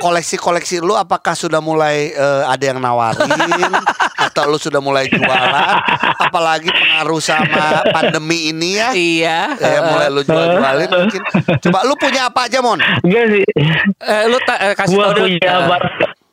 koleksi-koleksi 0.00 0.80
lu 0.80 0.96
apakah 0.96 1.36
sudah 1.36 1.60
mulai 1.60 2.10
eh, 2.10 2.42
ada 2.44 2.64
yang 2.64 2.80
nawarin 2.80 3.28
atau 4.36 4.52
lu 4.52 4.60
sudah 4.60 4.78
mulai 4.78 5.08
jualan? 5.08 5.80
Apalagi 6.28 6.68
pengaruh 6.68 7.16
sama 7.18 7.80
pandemi 7.88 8.52
ini 8.52 8.76
ya? 8.76 8.88
Iya. 8.92 9.40
Ya, 9.56 9.80
mulai 9.82 10.08
lu 10.08 10.20
jual-jualin 10.20 10.88
mungkin. 10.92 11.22
Coba 11.64 11.78
lu 11.82 11.96
punya 11.96 12.28
apa 12.28 12.44
aja, 12.44 12.60
Mon? 12.60 12.76
Enggak 13.00 13.24
sih. 13.32 13.44
Eh, 13.96 14.22
lu 14.28 14.36
ta- 14.44 14.60
eh, 14.60 14.74
kasih 14.76 14.92
Gua 14.94 15.04
tau 15.08 15.12
dulu. 15.16 15.26
punya 15.32 15.40
eh, 15.42 15.56
apa? 15.58 15.76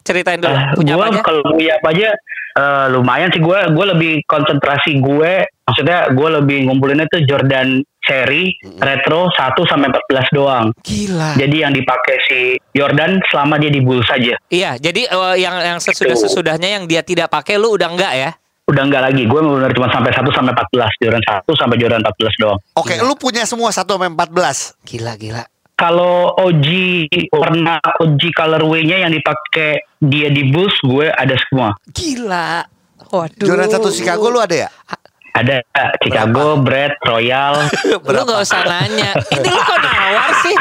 Ceritain 0.04 0.40
dulu. 0.40 0.52
Ah, 0.52 0.72
Punya 0.76 0.94
gua 0.94 1.08
apa 1.08 1.16
aja? 1.16 1.22
kalau 1.24 1.42
punya 1.48 1.74
apa 1.76 1.88
aja 1.90 2.10
eh, 2.54 2.86
lumayan 2.92 3.30
sih 3.32 3.42
gue 3.42 3.60
gue 3.72 3.86
lebih 3.90 4.14
konsentrasi 4.24 5.02
gue 5.02 5.32
maksudnya 5.64 6.12
gue 6.12 6.30
lebih 6.38 6.58
ngumpulinnya 6.68 7.08
tuh 7.10 7.24
Jordan 7.24 7.82
seri 8.04 8.52
retro 8.78 9.32
1 9.32 9.56
sampai 9.64 9.88
14 9.88 10.36
doang. 10.36 10.66
Gila. 10.84 11.40
Jadi 11.40 11.56
yang 11.56 11.72
dipakai 11.72 12.16
si 12.28 12.40
Jordan 12.76 13.24
selama 13.32 13.56
dia 13.56 13.72
di 13.72 13.80
Bulls 13.80 14.04
saja. 14.04 14.36
Iya, 14.52 14.76
jadi 14.76 15.08
eh, 15.08 15.36
yang 15.40 15.56
yang 15.58 15.78
sesudah 15.80 16.14
sesudahnya 16.14 16.68
yang 16.68 16.84
dia 16.84 17.00
tidak 17.00 17.32
pakai 17.32 17.56
lu 17.56 17.74
udah 17.74 17.88
enggak 17.88 18.14
ya? 18.14 18.32
Udah 18.68 18.84
enggak 18.84 19.08
lagi. 19.08 19.24
Gue 19.24 19.40
benar 19.40 19.72
cuma 19.72 19.88
sampai 19.88 20.12
1 20.12 20.20
sampai 20.20 20.52
14 20.52 21.00
Jordan 21.00 21.24
1 21.24 21.48
sampai 21.56 21.76
Jordan 21.80 22.02
14 22.04 22.44
doang. 22.44 22.60
Oke, 22.76 22.94
lu 23.00 23.16
punya 23.16 23.48
semua 23.48 23.72
1 23.72 23.88
sampai 23.88 24.12
14. 24.12 24.76
Gila, 24.84 25.14
gila. 25.16 25.44
Kalau 25.84 26.32
OG 26.40 26.68
warna 27.28 27.76
OG 28.00 28.32
colorway-nya 28.32 29.04
yang 29.04 29.12
dipakai 29.12 29.84
dia 30.00 30.32
di 30.32 30.48
Bulls 30.48 30.80
gue 30.80 31.12
ada 31.12 31.36
semua. 31.44 31.76
Gila. 31.92 32.64
Waduh. 33.12 33.44
Jordan 33.44 33.68
1 33.68 33.84
Chicago 33.92 34.32
lu 34.32 34.40
ada 34.40 34.56
ya? 34.56 34.70
Ada 35.34 35.60
Chicago, 36.00 36.56
Brad, 36.56 36.94
Royal. 37.04 37.66
Lu 38.16 38.22
gak 38.22 38.40
usah 38.40 38.64
nanya. 38.64 39.18
Ini 39.18 39.42
lu 39.44 39.60
kok 39.60 39.80
nawar 39.82 40.30
sih? 40.40 40.56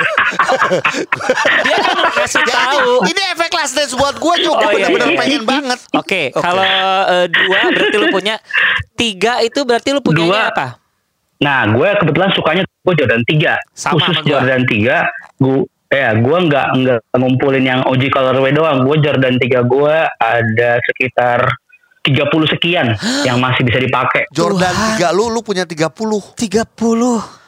Dia 1.69 1.77
kan 1.77 1.97
kasih 2.11 2.41
Ya, 2.43 2.57
tahu. 2.73 3.05
ini, 3.05 3.13
ini 3.13 3.23
efek 3.31 3.53
last 3.53 3.77
dance 3.77 3.93
buat 3.93 4.17
gue 4.17 4.35
juga 4.41 4.65
Oh, 4.65 4.73
iya, 4.73 4.89
bener-bener 4.89 5.09
iya. 5.13 5.19
pengen 5.21 5.43
banget. 5.45 5.79
Oke, 5.93 6.23
kalau 6.33 6.65
eh, 7.07 7.27
dua 7.29 7.61
berarti 7.69 7.97
lu 7.97 8.07
punya 8.09 8.35
tiga 8.97 9.39
itu 9.39 9.61
berarti 9.63 9.89
lu 9.93 10.01
punya 10.01 10.25
Dua. 10.25 10.41
apa? 10.51 10.82
Nah, 11.43 11.67
gue 11.69 11.89
kebetulan 11.97 12.31
sukanya 12.31 12.63
gue 12.63 12.95
Jordan 12.95 13.23
3. 13.25 13.59
Sama 13.73 13.93
Khusus 13.99 14.15
sama 14.15 14.21
gua. 14.21 14.31
Jordan 14.39 14.63
3, 14.63 15.03
gue 15.39 15.59
ya 15.93 16.09
gue 16.15 16.39
nggak 16.43 16.67
nggak 16.75 16.99
ngumpulin 17.13 17.65
yang 17.65 17.81
OG 17.83 18.03
colorway 18.09 18.51
doang. 18.51 18.83
Gue 18.83 18.97
Jordan 18.99 19.37
3 19.37 19.45
gue 19.63 19.95
ada 20.09 20.71
sekitar 20.81 21.51
30 22.01 22.19
sekian 22.49 22.99
yang 23.23 23.39
masih 23.39 23.63
bisa 23.63 23.79
dipakai. 23.79 24.27
Jordan 24.31 24.75
Tuhan. 24.99 24.99
3 24.99 25.15
lu, 25.15 25.29
lu 25.29 25.39
punya 25.41 25.63
30. 25.63 25.87
30. 26.35 26.67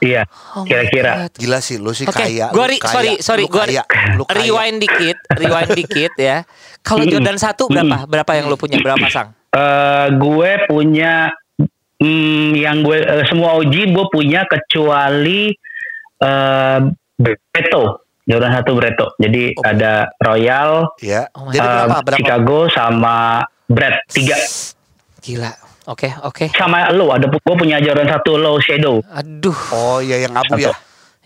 Iya, 0.00 0.22
Oh 0.54 0.62
kira-kira. 0.62 1.26
God. 1.26 1.32
Gila 1.36 1.58
sih, 1.58 1.76
lu 1.76 1.90
sih 1.90 2.04
Oke, 2.04 2.18
kaya. 2.20 2.50
gua 2.50 2.64
lu 2.64 2.70
ri- 2.70 2.78
kaya, 2.78 2.92
sorry, 2.92 3.12
sorry, 3.18 3.44
lu 3.44 3.50
gua 3.50 3.64
kaya, 3.64 3.82
lu 4.14 4.22
kaya. 4.22 4.36
rewind 4.36 4.78
dikit, 4.78 5.18
rewind 5.32 5.70
dikit 5.80 6.12
ya. 6.14 6.46
Kalau. 6.80 7.02
Jordan 7.02 7.34
satu 7.34 7.66
berapa? 7.66 8.06
Berapa 8.06 8.30
yang 8.32 8.46
lu 8.46 8.54
punya? 8.54 8.78
Berapa 8.78 8.98
pasang? 9.00 9.34
Eh, 9.50 10.06
gue 10.12 10.50
punya 10.66 11.30
hmm, 12.04 12.52
yang 12.60 12.84
gue 12.84 13.00
eh, 13.00 13.24
semua 13.24 13.56
OG 13.56 13.74
gue 13.96 14.04
punya 14.12 14.44
kecuali 14.44 15.48
eh 16.20 16.78
Breto. 17.16 18.04
Jordan 18.24 18.56
1 18.56 18.64
Breto. 18.72 19.06
Jadi 19.20 19.52
Oh. 19.52 19.64
ada 19.68 20.08
Royal, 20.16 20.96
Ya. 21.04 21.28
Oh 21.36 21.52
Jadi 21.52 21.60
eh, 21.60 21.72
berapa? 21.76 21.96
Berapa? 22.00 22.16
Chicago 22.16 22.58
sama 22.72 23.44
Brad 23.68 24.00
3. 24.08 25.24
Gila. 25.24 25.52
Oke, 25.84 26.08
oke. 26.24 26.48
sama 26.56 26.88
lo 26.96 27.12
ada 27.12 27.28
gue 27.28 27.54
punya 27.60 27.76
Jordan 27.76 28.08
satu 28.08 28.40
low 28.40 28.56
shadow 28.56 29.04
Aduh. 29.12 29.52
Oh 29.68 30.00
iya 30.00 30.24
yang 30.24 30.32
abu 30.32 30.56
ya. 30.56 30.72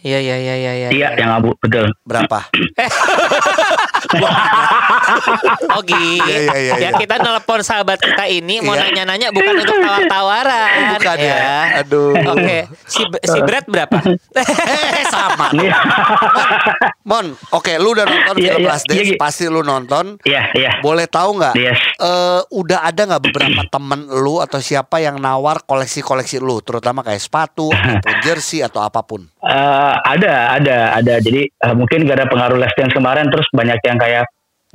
Iya, 0.03 0.19
iya, 0.19 0.37
iya, 0.38 0.55
iya, 0.59 0.73
iya. 0.75 0.88
iya 0.91 1.09
yang 1.14 1.31
abu 1.38 1.55
betul 1.62 1.95
Berapa? 2.03 2.43
Ogi. 5.78 6.18
Ya 6.20 6.74
iya. 6.78 6.90
kita 6.94 7.18
nelpon 7.18 7.61
sahabat 7.61 7.98
kita 7.98 8.24
ini 8.26 8.61
mau 8.61 8.72
Iya. 8.72 8.88
nanya-nanya 8.88 9.28
bukan 9.30 9.54
untuk 9.56 9.76
tawar-tawaran. 9.76 10.70
Bukan 10.94 11.16
ya. 11.18 11.44
Aduh. 11.80 12.14
Oke, 12.30 12.58
si 12.84 13.02
si 13.04 13.38
Brad 13.40 13.66
berapa? 13.66 13.98
Eh 14.37 15.04
sama. 15.06 15.50
Iya. 15.58 15.74
Mon, 17.02 17.24
oke 17.50 17.72
lu 17.80 17.96
udah 17.96 18.04
nonton 18.04 18.37
Iya, 18.37 18.52
film 18.52 18.61
iya, 18.61 18.68
Last 18.68 18.84
Dance, 18.84 19.00
iya, 19.00 19.11
iya. 19.11 19.18
pasti 19.18 19.44
lu 19.48 19.64
nonton. 19.64 20.20
iya 20.22 20.42
iya 20.52 20.70
Boleh 20.78 21.08
tahu 21.08 21.34
nggak? 21.34 21.54
Yes. 21.56 21.80
eh, 21.98 22.40
udah 22.52 22.84
ada 22.84 23.02
nggak 23.08 23.22
beberapa 23.24 23.62
temen 23.74 24.06
lu 24.06 24.38
atau 24.38 24.61
siapa 24.61 25.00
yang 25.00 25.16
nawar 25.16 25.64
koleksi-koleksi 25.64 26.38
lu, 26.38 26.61
terutama 26.61 27.00
kayak 27.00 27.18
sepatu, 27.18 27.72
ataupun 27.74 28.14
jersey 28.20 28.61
atau 28.61 28.84
apa 28.84 29.00
pun? 29.02 29.24
Eh, 29.40 29.94
ada 29.96 30.52
ada 30.54 30.76
ada 30.94 31.14
jadi 31.18 31.48
eh, 31.48 31.74
mungkin 31.74 32.04
gara 32.04 32.28
pengaruh 32.28 32.61
last 32.61 32.76
dance 32.76 32.92
kemarin 32.92 33.32
terus 33.32 33.48
banyak 33.50 33.80
yang 33.88 33.98
kayak 33.98 34.24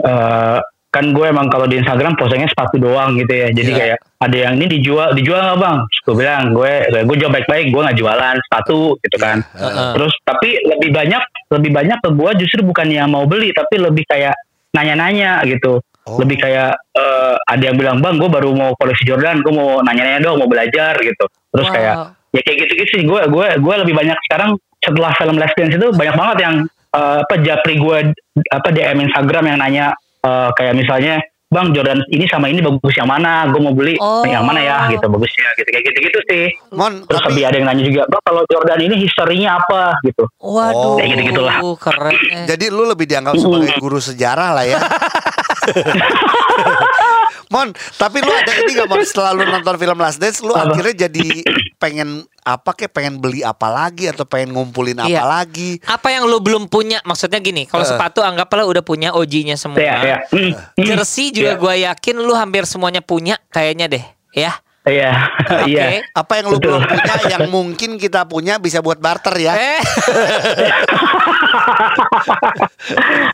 eh, 0.01 0.59
kan 0.93 1.09
gue 1.09 1.25
emang 1.25 1.49
kalau 1.49 1.65
di 1.65 1.81
Instagram 1.81 2.13
postingnya 2.13 2.53
sepatu 2.53 2.77
doang 2.77 3.17
gitu 3.17 3.33
ya 3.33 3.49
jadi 3.49 3.69
Iya. 3.69 3.77
kayak 3.81 3.97
ada 4.21 4.37
yang 4.37 4.53
ini 4.61 4.77
dijual 4.77 5.09
dijual 5.13 5.41
nggak 5.41 5.57
bang 5.57 5.77
Terus 5.83 6.01
gue 6.05 6.15
bilang 6.17 6.43
gue 6.53 6.71
gue 7.01 7.15
jawab 7.17 7.33
baik-baik 7.33 7.65
gue 7.73 7.81
nggak 7.81 7.97
jualan 7.97 8.35
sepatu 8.45 8.79
gitu 9.01 9.17
kan 9.17 9.37
Heeh. 9.57 9.89
terus 9.97 10.13
tapi 10.21 10.49
lebih 10.61 10.93
banyak 10.93 11.23
lebih 11.49 11.71
banyak 11.71 11.97
ke 11.97 12.09
gue 12.13 12.31
justru 12.41 12.61
bukan 12.61 12.87
yang 12.89 13.09
mau 13.09 13.25
beli 13.25 13.49
tapi 13.51 13.81
lebih 13.81 14.05
kayak 14.05 14.33
nanya-nanya 14.73 15.41
gitu 15.45 15.81
Oh. 16.03 16.19
Lebih 16.19 16.35
kayak 16.35 16.75
eh, 16.99 17.35
ada 17.47 17.63
yang 17.63 17.79
bilang 17.79 18.03
bang, 18.03 18.19
gue 18.19 18.27
baru 18.27 18.51
mau 18.51 18.75
koleksi 18.75 19.07
Jordan, 19.07 19.39
gue 19.39 19.55
mau 19.55 19.79
nanya-nanya 19.79 20.19
dong, 20.19 20.35
mau 20.35 20.51
belajar 20.51 20.99
gitu. 20.99 21.23
Terus 21.47 21.63
Wow. 21.71 21.75
kayak 21.79 21.95
ya 22.35 22.41
kayak 22.43 22.57
gitu-gitu 22.59 22.87
sih. 22.91 23.01
Gue 23.07 23.23
gue 23.31 23.47
gue 23.55 23.75
lebih 23.87 23.95
banyak 23.95 24.19
sekarang 24.27 24.59
setelah 24.83 25.15
film 25.15 25.39
Last 25.39 25.55
Dance 25.55 25.79
itu 25.79 25.87
banyak 25.95 26.15
banget 26.19 26.37
yang 26.43 26.55
eh, 26.93 27.17
apa 27.21 27.35
japri 27.39 27.75
gue 27.75 27.97
apa 28.47 28.67
DM 28.69 29.03
Instagram 29.03 29.43
yang 29.45 29.57
nanya 29.59 29.85
eh, 30.19 30.49
kayak 30.53 30.73
misalnya 30.73 31.21
Bang 31.53 31.69
Jordan 31.69 32.01
ini 32.09 32.25
sama 32.25 32.49
ini 32.49 32.65
bagus 32.65 32.97
yang 32.97 33.05
mana? 33.05 33.45
Gue 33.45 33.61
mau 33.61 33.69
beli 33.69 33.93
Oh. 34.01 34.25
yang 34.25 34.41
mana 34.41 34.57
ya 34.57 34.89
gitu 34.89 35.05
bagusnya 35.05 35.53
gitu 35.53 35.69
kayak 35.69 35.85
gitu-gitu 35.85 36.19
sih. 36.25 36.43
Mon, 36.73 37.05
Terus 37.05 37.21
tapi 37.21 37.29
lebih 37.29 37.43
ada 37.45 37.55
yang 37.61 37.67
nanya 37.69 37.83
juga, 37.85 38.01
Bang 38.09 38.23
kalau 38.25 38.41
Jordan 38.49 38.79
ini 38.81 38.95
historinya 38.97 39.61
apa 39.61 39.93
gitu. 40.01 40.25
Waduh. 40.41 40.97
Kayak 40.97 41.09
gitu-gitulah. 41.13 41.55
keren. 41.85 42.17
eh. 42.17 42.45
jadi 42.49 42.65
lu 42.73 42.89
lebih 42.89 43.05
dianggap 43.05 43.37
sebagai 43.37 43.69
guru 43.77 44.01
sejarah 44.01 44.49
lah 44.49 44.65
ya. 44.65 44.81
Mon, 47.53 47.69
tapi 47.95 48.17
lu 48.17 48.33
ada 48.33 48.51
ini 48.57 48.71
gak 48.73 48.89
Mon 48.89 49.05
setelah 49.05 49.31
lu 49.31 49.45
nonton 49.45 49.75
film 49.77 49.97
Last 50.01 50.17
Dance 50.17 50.41
lu 50.41 50.51
Apa? 50.51 50.73
akhirnya 50.73 51.05
jadi 51.05 51.27
pengen 51.77 52.25
apa 52.43 52.69
kayak 52.71 52.91
pengen 52.91 53.13
beli 53.17 53.39
apa 53.39 53.65
lagi 53.67 54.05
atau 54.05 54.23
pengen 54.23 54.51
ngumpulin 54.51 54.99
apa 54.99 55.07
Iya. 55.07 55.21
lagi? 55.23 55.79
Apa 55.81 56.11
yang 56.11 56.27
lu 56.27 56.37
belum 56.37 56.67
punya? 56.67 56.99
Maksudnya 57.01 57.39
gini, 57.39 57.63
kalau 57.63 57.81
Eh. 57.81 57.87
sepatu 57.89 58.19
anggaplah 58.19 58.63
udah 58.63 58.79
punya 58.79 59.09
OG-nya 59.11 59.55
semua. 59.55 59.79
Iya, 59.79 59.93
iya. 59.99 60.15
Hmm, 60.27 60.51
hmm. 60.51 60.83
Jersey 60.83 61.31
juga 61.31 61.55
Iya. 61.55 61.57
gue 61.57 61.73
yakin 61.87 62.15
lu 62.17 62.33
hampir 62.33 62.63
semuanya 62.63 62.99
punya 62.99 63.35
kayaknya 63.47 63.85
deh, 63.87 64.03
ya. 64.31 64.51
Iya, 64.83 65.15
Oke. 65.39 65.63
iya. 65.71 66.03
Apa 66.11 66.31
yang 66.37 66.45
lu 66.51 66.59
Betul. 66.59 66.75
belum 66.75 66.81
punya 66.83 67.15
yang 67.39 67.47
mungkin 67.47 67.89
kita 67.95 68.27
punya 68.27 68.59
bisa 68.59 68.83
buat 68.83 68.99
barter 68.99 69.31
ya? 69.39 69.55
Eh, 69.55 69.79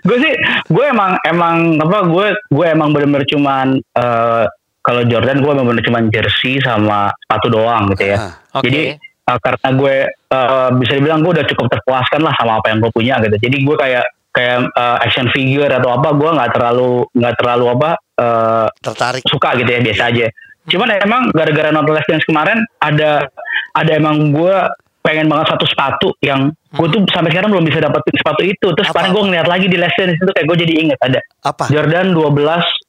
gue 0.05 0.17
sih 0.19 0.33
gue 0.67 0.85
emang 0.85 1.15
emang 1.25 1.79
apa 1.79 1.97
gue 2.05 2.27
gue 2.49 2.65
emang 2.67 2.89
bener-bener 2.91 3.25
cuman 3.25 3.79
eh, 3.81 4.45
kalau 4.79 5.03
Jordan 5.03 5.39
gue 5.39 5.51
emang 5.51 5.67
bener 5.67 5.83
cuman 5.83 6.03
jersey 6.07 6.57
sama 6.59 7.11
sepatu 7.19 7.47
doang 7.49 7.91
gitu 7.91 8.07
ya 8.07 8.17
Ah, 8.17 8.33
oke. 8.55 8.63
jadi 8.63 8.95
eh, 8.97 9.39
karena 9.39 9.69
gue 9.71 9.95
eh, 10.09 10.69
bisa 10.75 10.91
dibilang 10.93 11.19
gue 11.19 11.31
udah 11.33 11.45
cukup 11.45 11.67
terpuaskan 11.69 12.21
lah 12.21 12.33
sama 12.33 12.57
apa 12.57 12.69
yang 12.69 12.79
gue 12.79 12.89
punya 12.89 13.19
gitu 13.19 13.35
jadi 13.35 13.57
gue 13.59 13.75
kayak 13.75 14.05
kayak 14.29 14.57
eh, 14.67 14.97
action 15.01 15.27
figure 15.29 15.69
atau 15.69 15.89
apa 15.91 16.09
gue 16.11 16.29
nggak 16.29 16.51
terlalu 16.53 16.89
nggak 17.11 17.35
terlalu 17.35 17.65
apa 17.71 17.89
eh, 18.15 18.67
Tertarik. 18.79 19.21
suka 19.25 19.49
gitu 19.55 19.69
ya 19.69 19.81
biasa 19.81 20.03
aja. 20.07 20.27
Cuman 20.65 20.87
emang 20.93 21.21
gara-gara 21.31 21.69
nonton 21.69 21.91
Last 21.91 22.05
Dance 22.05 22.23
kemarin 22.23 22.61
ada 22.77 23.25
ada 23.73 23.91
emang 23.91 24.29
gue 24.29 24.53
pengen 25.01 25.25
banget 25.25 25.49
satu 25.49 25.65
sepatu 25.65 26.07
yang 26.21 26.51
gue 26.69 26.87
tuh 26.87 27.01
sampai 27.09 27.31
sekarang 27.31 27.49
belum 27.49 27.65
bisa 27.65 27.81
dapetin 27.81 28.13
sepatu 28.13 28.43
itu. 28.43 28.67
Terus 28.69 28.85
Apa? 28.85 29.01
kemarin 29.01 29.09
gue 29.09 29.23
ngeliat 29.25 29.47
lagi 29.47 29.65
di 29.65 29.77
Last 29.77 29.97
Dance 29.97 30.13
itu 30.13 30.29
kayak 30.29 30.45
gue 30.45 30.57
jadi 30.61 30.73
inget 30.77 30.99
ada 31.01 31.19
Apa? 31.41 31.65
Jordan 31.67 32.13
12 32.13 32.21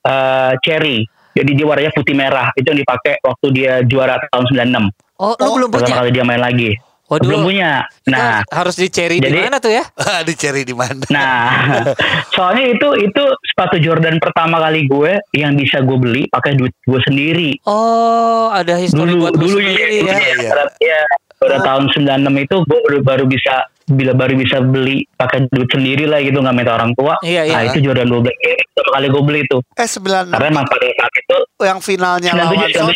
eh, 0.04 0.52
Cherry. 0.60 0.98
Jadi 1.30 1.50
dia 1.54 1.66
warnanya 1.66 1.92
putih 1.94 2.14
merah. 2.16 2.48
Itu 2.58 2.74
yang 2.74 2.80
dipakai 2.82 3.22
waktu 3.22 3.46
dia 3.54 3.72
juara 3.86 4.18
tahun 4.30 4.44
96. 4.50 4.90
oh, 5.20 5.34
lu 5.36 5.46
Oh, 5.46 5.54
belum 5.56 5.68
Pertama 5.70 5.86
punya. 5.86 5.98
kali 6.02 6.10
dia 6.10 6.24
main 6.26 6.42
lagi. 6.42 6.70
Waduh. 7.10 7.26
Belum 7.26 7.42
punya. 7.42 7.82
Nah, 8.06 8.38
harus 8.54 8.78
dicari 8.78 9.18
di 9.18 9.34
mana 9.34 9.58
tuh 9.58 9.74
ya? 9.74 9.82
di 10.28 10.34
cari 10.38 10.62
di 10.62 10.70
mana? 10.70 11.02
Nah, 11.10 11.82
soalnya 12.38 12.70
itu 12.70 12.88
itu 13.02 13.22
sepatu 13.50 13.82
Jordan 13.82 14.22
pertama 14.22 14.62
kali 14.62 14.86
gue 14.86 15.18
yang 15.34 15.58
bisa 15.58 15.82
gue 15.82 15.98
beli 15.98 16.30
pakai 16.30 16.54
duit 16.54 16.70
gue 16.86 17.00
sendiri. 17.02 17.58
Oh, 17.66 18.54
ada 18.54 18.78
histori 18.78 19.10
dulu 19.10 19.26
buat 19.26 19.34
lu 19.34 19.42
dulu 19.42 19.58
sendiri 19.58 20.06
ya, 20.06 20.14
ya. 20.14 20.22
Iya. 20.38 20.50
ya, 20.78 21.00
pada 21.40 21.56
tahun 21.64 21.88
96 21.88 22.04
itu 22.44 22.56
gue 22.62 22.78
baru, 22.84 22.98
baru 23.00 23.24
bisa 23.24 23.54
bila 23.88 24.12
baru 24.12 24.36
bisa 24.36 24.60
beli 24.60 25.02
pakai 25.10 25.48
duit 25.48 25.66
sendiri 25.66 26.04
lah 26.04 26.20
gitu 26.20 26.36
nggak 26.36 26.52
minta 26.52 26.76
orang 26.76 26.92
tua. 26.92 27.16
Iya, 27.20 27.42
iya. 27.42 27.54
Nah 27.56 27.62
itu 27.66 27.78
Jordan 27.80 28.06
12 28.06 28.28
Air 28.28 28.58
pertama 28.70 28.90
kali 28.92 29.06
gue 29.08 29.22
beli 29.24 29.40
itu. 29.42 29.58
Eh 29.74 29.88
96 29.88 30.30
Karena 30.30 30.46
emang 30.46 30.66
pada 30.68 30.86
saat 30.86 31.12
itu 31.16 31.36
yang 31.60 31.78
finalnya 31.80 32.30
97 32.30 32.44
lawan 32.46 32.68
Son, 32.70 32.88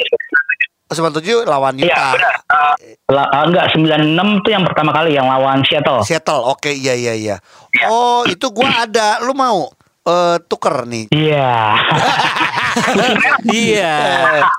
97. 0.85 0.93
97 0.95 1.49
lawan 1.49 1.73
Iya, 1.75 1.89
Utah. 1.89 2.13
benar. 2.13 2.35
Uh, 2.47 2.75
la- 3.11 3.31
uh, 3.33 3.45
enggak 3.49 3.67
96 3.73 4.45
tuh 4.45 4.51
yang 4.53 4.63
pertama 4.63 4.91
kali 4.93 5.11
yang 5.11 5.27
lawan 5.27 5.59
Seattle. 5.65 6.01
Seattle. 6.05 6.43
Oke, 6.45 6.71
iya 6.71 6.93
iya 6.93 7.15
iya. 7.17 7.37
Oh, 7.89 8.23
itu 8.25 8.47
gua 8.53 8.85
ada. 8.85 9.19
Lu 9.19 9.33
mau 9.33 9.73
eh 10.05 10.37
tuker 10.45 10.85
nih. 10.85 11.05
Iya. 11.11 11.53
Iya. 13.47 13.95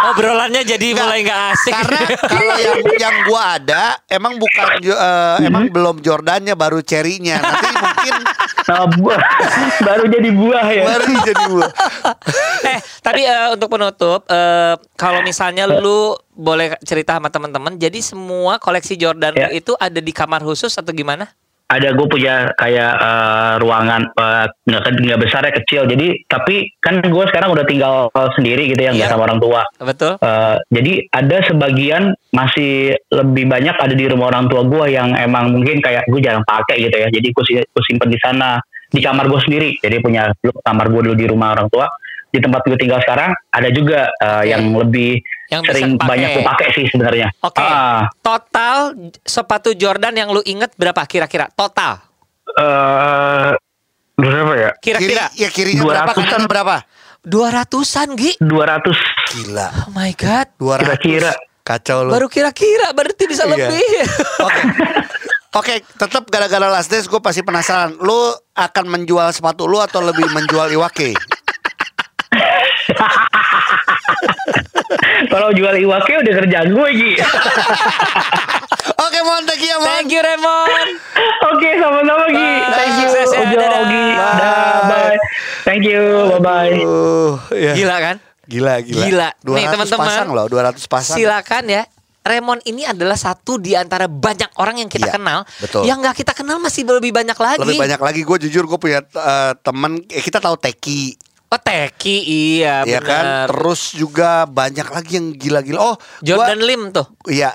Obrolannya 0.08 0.64
jadi 0.64 0.96
Nggak, 0.96 1.04
mulai 1.04 1.20
nggak 1.28 1.42
asik. 1.52 1.74
Karena 1.76 2.00
kalau 2.24 2.56
yang 2.56 2.80
yang 2.96 3.16
gua 3.28 3.60
ada 3.60 3.84
emang 4.08 4.40
bukan 4.40 4.66
eh, 4.80 5.36
emang 5.44 5.68
belum 5.68 6.00
Jordannya 6.00 6.56
baru 6.56 6.80
cherry-nya. 6.80 7.44
Nanti 7.44 7.68
mungkin 7.76 8.14
Nah, 8.66 8.90
buah. 8.90 9.20
baru 9.88 10.04
jadi 10.10 10.30
buah 10.34 10.66
ya. 10.74 10.84
baru 10.90 11.04
jadi 11.22 11.44
gua. 11.52 11.68
eh, 12.72 12.80
tapi 13.04 13.22
eh, 13.22 13.48
untuk 13.54 13.70
penutup, 13.70 14.26
eh, 14.26 14.74
kalau 14.98 15.22
misalnya 15.22 15.70
lu 15.70 16.18
boleh 16.34 16.74
cerita 16.82 17.20
sama 17.22 17.30
teman-teman, 17.30 17.78
jadi 17.78 18.00
semua 18.02 18.58
koleksi 18.58 18.98
Jordan 18.98 19.38
Ya. 19.38 19.52
itu 19.54 19.76
ada 19.78 20.00
di 20.02 20.10
kamar 20.10 20.42
khusus 20.42 20.74
atau 20.74 20.90
gimana? 20.96 21.30
Ada 21.66 21.98
gue 21.98 22.06
punya 22.06 22.54
kayak 22.54 22.94
eh, 22.96 23.54
ruangan 23.58 24.02
eh, 24.14 24.46
nggak 24.70 24.82
nggak 25.02 25.22
besar 25.22 25.42
ya 25.44 25.54
kecil. 25.54 25.82
Jadi 25.90 26.30
tapi 26.30 26.70
kan 26.78 27.02
gue 27.02 27.26
sekarang 27.26 27.50
udah 27.52 27.66
tinggal 27.66 28.14
sendiri 28.38 28.70
gitu 28.70 28.80
ya 28.80 28.94
nggak 28.94 29.10
Iya. 29.10 29.14
sama 29.14 29.26
orang 29.26 29.42
tua. 29.42 29.62
Betul? 29.82 30.14
Eh, 30.22 30.56
jadi 30.70 30.94
ada 31.10 31.38
sebagian 31.44 32.04
masih 32.30 32.94
lebih 33.10 33.50
banyak 33.50 33.76
ada 33.76 33.96
di 33.98 34.06
rumah 34.06 34.30
orang 34.30 34.46
tua 34.46 34.62
gue 34.62 34.94
yang 34.94 35.18
emang 35.18 35.58
mungkin 35.58 35.82
kayak 35.82 36.06
gue 36.06 36.22
jarang 36.22 36.46
pakai 36.46 36.86
gitu 36.86 36.96
ya. 36.96 37.10
Jadi 37.10 37.28
gue 37.34 37.44
simpen 37.84 38.10
di 38.14 38.20
sana. 38.22 38.62
Di 38.86 39.02
kamar 39.02 39.26
gue 39.28 39.42
sendiri. 39.42 39.76
Jadi 39.82 39.98
punya 40.00 40.30
kamar 40.62 40.88
gue 40.94 41.02
dulu 41.10 41.16
di 41.18 41.26
rumah 41.26 41.58
orang 41.58 41.68
tua. 41.68 41.90
Di 42.30 42.38
tempat 42.38 42.62
gue 42.64 42.78
tinggal 42.78 43.02
sekarang 43.02 43.34
ada 43.50 43.70
juga 43.74 44.12
eh, 44.12 44.54
yang 44.54 44.70
lebih 44.70 45.18
Yang 45.48 45.62
bisa 45.62 45.72
sering 45.72 45.92
dipakai. 45.92 46.10
banyak 46.10 46.30
gue 46.32 46.44
pakai 46.44 46.68
sih 46.72 46.86
sebenarnya 46.88 47.28
Oke. 47.40 47.60
Ah, 47.60 48.02
Total 48.18 48.78
sepatu 49.22 49.70
Jordan 49.72 50.14
yang 50.14 50.30
lu 50.30 50.42
inget 50.42 50.74
berapa 50.74 51.02
kira-kira? 51.04 51.48
Total. 51.50 52.02
eh, 52.52 53.52
berapa 54.16 54.54
ya 54.54 54.70
Kiri, 54.76 54.98
Kira-kira 54.98 55.26
ya 55.34 55.50
kirinya 55.50 55.84
berapa 55.84 56.12
200-an. 56.12 56.18
kanannya 56.26 56.48
berapa? 56.48 56.76
200-an, 57.26 58.10
Gi. 58.14 58.32
200 58.38 58.96
Gila. 59.28 59.68
Oh 59.82 59.92
my 59.92 60.14
god. 60.14 60.48
200. 60.56 60.82
Kira-kira. 60.82 61.32
Kacau 61.62 62.06
lu. 62.06 62.12
Baru 62.12 62.28
kira-kira 62.28 62.94
berarti 62.94 63.26
bisa 63.26 63.44
Iya. 63.44 63.52
lebih. 63.52 63.86
Oke. 64.48 64.62
Oke, 65.56 65.74
tetap 65.82 66.28
gara-gara 66.28 66.68
last 66.68 66.88
days 66.88 67.06
gue 67.06 67.18
pasti 67.18 67.42
penasaran. 67.42 67.98
Lu 67.98 68.14
akan 68.52 68.86
menjual 68.88 69.32
sepatu 69.32 69.66
lu 69.66 69.80
atau 69.80 70.00
lebih 70.00 70.28
menjual 70.28 70.70
Iwake? 70.70 71.16
Kalau 75.34 75.50
jual 75.52 75.76
iwake 75.76 76.14
udah 76.18 76.34
kerjaan 76.36 76.70
gue 76.70 76.90
Ji. 76.94 77.12
Oke, 79.06 79.20
Mon, 79.22 79.42
thank 79.44 79.62
you 79.62 79.70
ya, 79.70 79.78
Mon. 79.78 79.88
Thank 79.88 80.12
you 80.12 80.22
Raymond. 80.22 80.90
Oke 81.48 81.70
sama-sama 81.76 82.26
Gi. 82.28 82.38
Bye. 82.38 82.70
Thank 82.72 82.96
you 82.96 83.08
Sukses 83.08 83.30
ya, 83.32 83.40
Ojo 83.42 83.56
dadah. 83.56 83.82
Ogi. 83.82 84.06
Bye. 84.14 84.84
Bye. 84.86 85.18
Thank 85.64 85.84
you. 85.84 86.02
Bye 86.30 86.42
bye. 86.42 86.76
Uh, 86.78 87.34
ya. 87.52 87.74
Gila 87.74 87.96
kan? 88.00 88.16
Gila, 88.46 88.74
gila. 88.82 89.04
Gila. 89.04 89.30
200 89.42 89.58
Nih, 89.58 89.66
teman-teman. 89.68 90.06
pasang 90.06 90.30
loh, 90.30 90.46
200 90.46 90.86
pasang. 90.86 91.18
Silakan 91.18 91.66
ya. 91.66 91.84
Raymond 92.26 92.66
ini 92.66 92.82
adalah 92.82 93.14
satu 93.14 93.62
di 93.62 93.78
antara 93.78 94.10
banyak 94.10 94.50
orang 94.58 94.82
yang 94.82 94.90
kita 94.90 95.10
Iya, 95.10 95.14
kenal. 95.14 95.40
betul. 95.62 95.86
Yang 95.86 95.98
nggak 96.02 96.16
kita 96.26 96.34
kenal 96.34 96.58
masih 96.58 96.82
lebih 96.82 97.14
banyak 97.14 97.38
lagi. 97.38 97.62
Lebih 97.62 97.78
banyak 97.78 98.02
lagi 98.02 98.22
gue 98.26 98.38
jujur 98.50 98.66
gue 98.66 98.80
punya 98.82 99.06
eh, 99.06 99.54
temen 99.62 100.02
eh, 100.10 100.24
kita 100.26 100.42
tahu 100.42 100.58
Teki 100.58 101.14
Oh 101.46 101.62
Teki 101.62 102.18
iya 102.26 102.82
ya 102.84 103.00
kan? 103.00 103.46
terus 103.48 103.94
juga 103.94 104.50
banyak 104.50 104.88
lagi 104.90 105.12
yang 105.22 105.28
gila-gila. 105.38 105.80
Oh 105.94 105.96
Jordan 106.26 106.58
gua, 106.58 106.68
Lim 106.68 106.82
tuh. 106.90 107.06
iya 107.30 107.54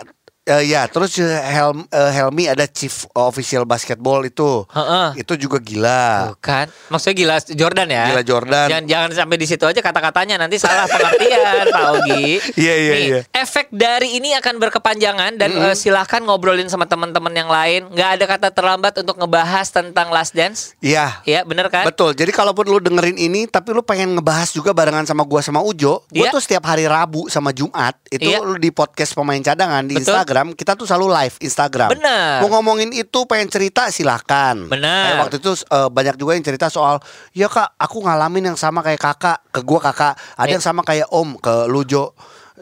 eh, 0.51 0.63
ya 0.67 0.83
terus 0.87 1.15
eh, 1.17 1.31
Helm, 1.31 1.87
eh, 1.87 2.11
Helmi 2.13 2.45
ada 2.47 2.67
chief 2.67 3.07
official 3.15 3.63
basketball 3.63 4.23
itu 4.23 4.67
Heeh. 4.69 5.23
itu 5.23 5.39
juga 5.39 5.59
gila 5.59 6.35
Bukan. 6.35 6.67
Maksudnya 6.91 7.17
gila 7.17 7.37
Jordan 7.53 7.89
ya. 7.89 8.05
Gila 8.11 8.23
Jordan. 8.23 8.67
Jangan, 8.67 8.85
jangan 8.87 9.11
sampai 9.15 9.37
di 9.37 9.47
situ 9.47 9.63
aja 9.63 9.79
kata-katanya 9.79 10.37
nanti 10.37 10.57
salah 10.57 10.87
pengertian 10.87 11.67
Pak 11.69 11.85
Ogi. 11.95 12.27
Iya, 12.61 12.75
iya, 12.77 12.95
iya. 12.99 13.21
Efek 13.33 13.71
dari 13.71 14.17
ini 14.17 14.35
akan 14.35 14.59
berkepanjangan 14.59 15.37
dan 15.37 15.51
eh, 15.53 15.75
silahkan 15.75 16.21
ngobrolin 16.21 16.67
sama 16.67 16.85
teman-teman 16.85 17.31
yang 17.31 17.47
lain. 17.47 17.87
Nggak 17.93 18.11
ada 18.17 18.25
kata 18.27 18.49
terlambat 18.51 18.95
untuk 18.99 19.17
ngebahas 19.17 19.67
tentang 19.69 20.11
Last 20.11 20.35
Dance. 20.35 20.75
Iya 20.81 21.23
Iya, 21.25 21.45
bener 21.45 21.69
kan? 21.69 21.87
Betul. 21.87 22.17
Jadi 22.17 22.33
kalaupun 22.33 22.67
lu 22.67 22.79
dengerin 22.81 23.17
ini 23.17 23.47
tapi 23.47 23.71
lu 23.71 23.81
pengen 23.81 24.17
ngebahas 24.17 24.51
juga 24.51 24.73
barengan 24.73 25.05
sama 25.05 25.23
gua 25.23 25.41
sama 25.41 25.61
Ujo, 25.61 26.03
gua 26.09 26.27
Iya. 26.27 26.33
tuh 26.33 26.43
setiap 26.43 26.65
hari 26.67 26.89
Rabu 26.89 27.29
sama 27.29 27.53
Jumat 27.53 27.95
itu 28.09 28.27
Iya. 28.27 28.43
lu 28.43 28.57
di 28.57 28.71
podcast 28.71 29.13
pemain 29.13 29.39
cadangan 29.39 29.85
di 29.85 29.95
Betul. 29.97 30.11
Instagram, 30.11 30.40
kita 30.51 30.75
tuh 30.75 30.85
selalu 30.85 31.13
live 31.13 31.37
Instagram. 31.41 31.91
Bener. 31.93 32.41
Mau 32.41 32.53
ngomongin 32.53 32.91
itu 32.91 33.21
pengen 33.25 33.49
cerita 33.49 33.89
silahkan. 33.89 34.57
Bener. 34.67 35.05
Kayak 35.07 35.17
waktu 35.21 35.37
itu 35.39 35.53
eh, 35.61 35.89
banyak 35.89 36.17
juga 36.17 36.33
yang 36.37 36.45
cerita 36.45 36.67
soal, 36.67 36.99
"Ya 37.31 37.47
Kak, 37.47 37.77
aku 37.77 38.01
ngalamin 38.01 38.53
yang 38.53 38.59
sama 38.59 38.81
kayak 38.81 39.01
Kakak, 39.01 39.39
ke 39.49 39.61
gua 39.61 39.81
Kakak. 39.81 40.15
Ada 40.35 40.47
Iya. 40.47 40.55
yang 40.57 40.65
sama 40.65 40.81
kayak 40.81 41.09
Om 41.09 41.37
ke 41.39 41.55
Lujo." 41.67 42.13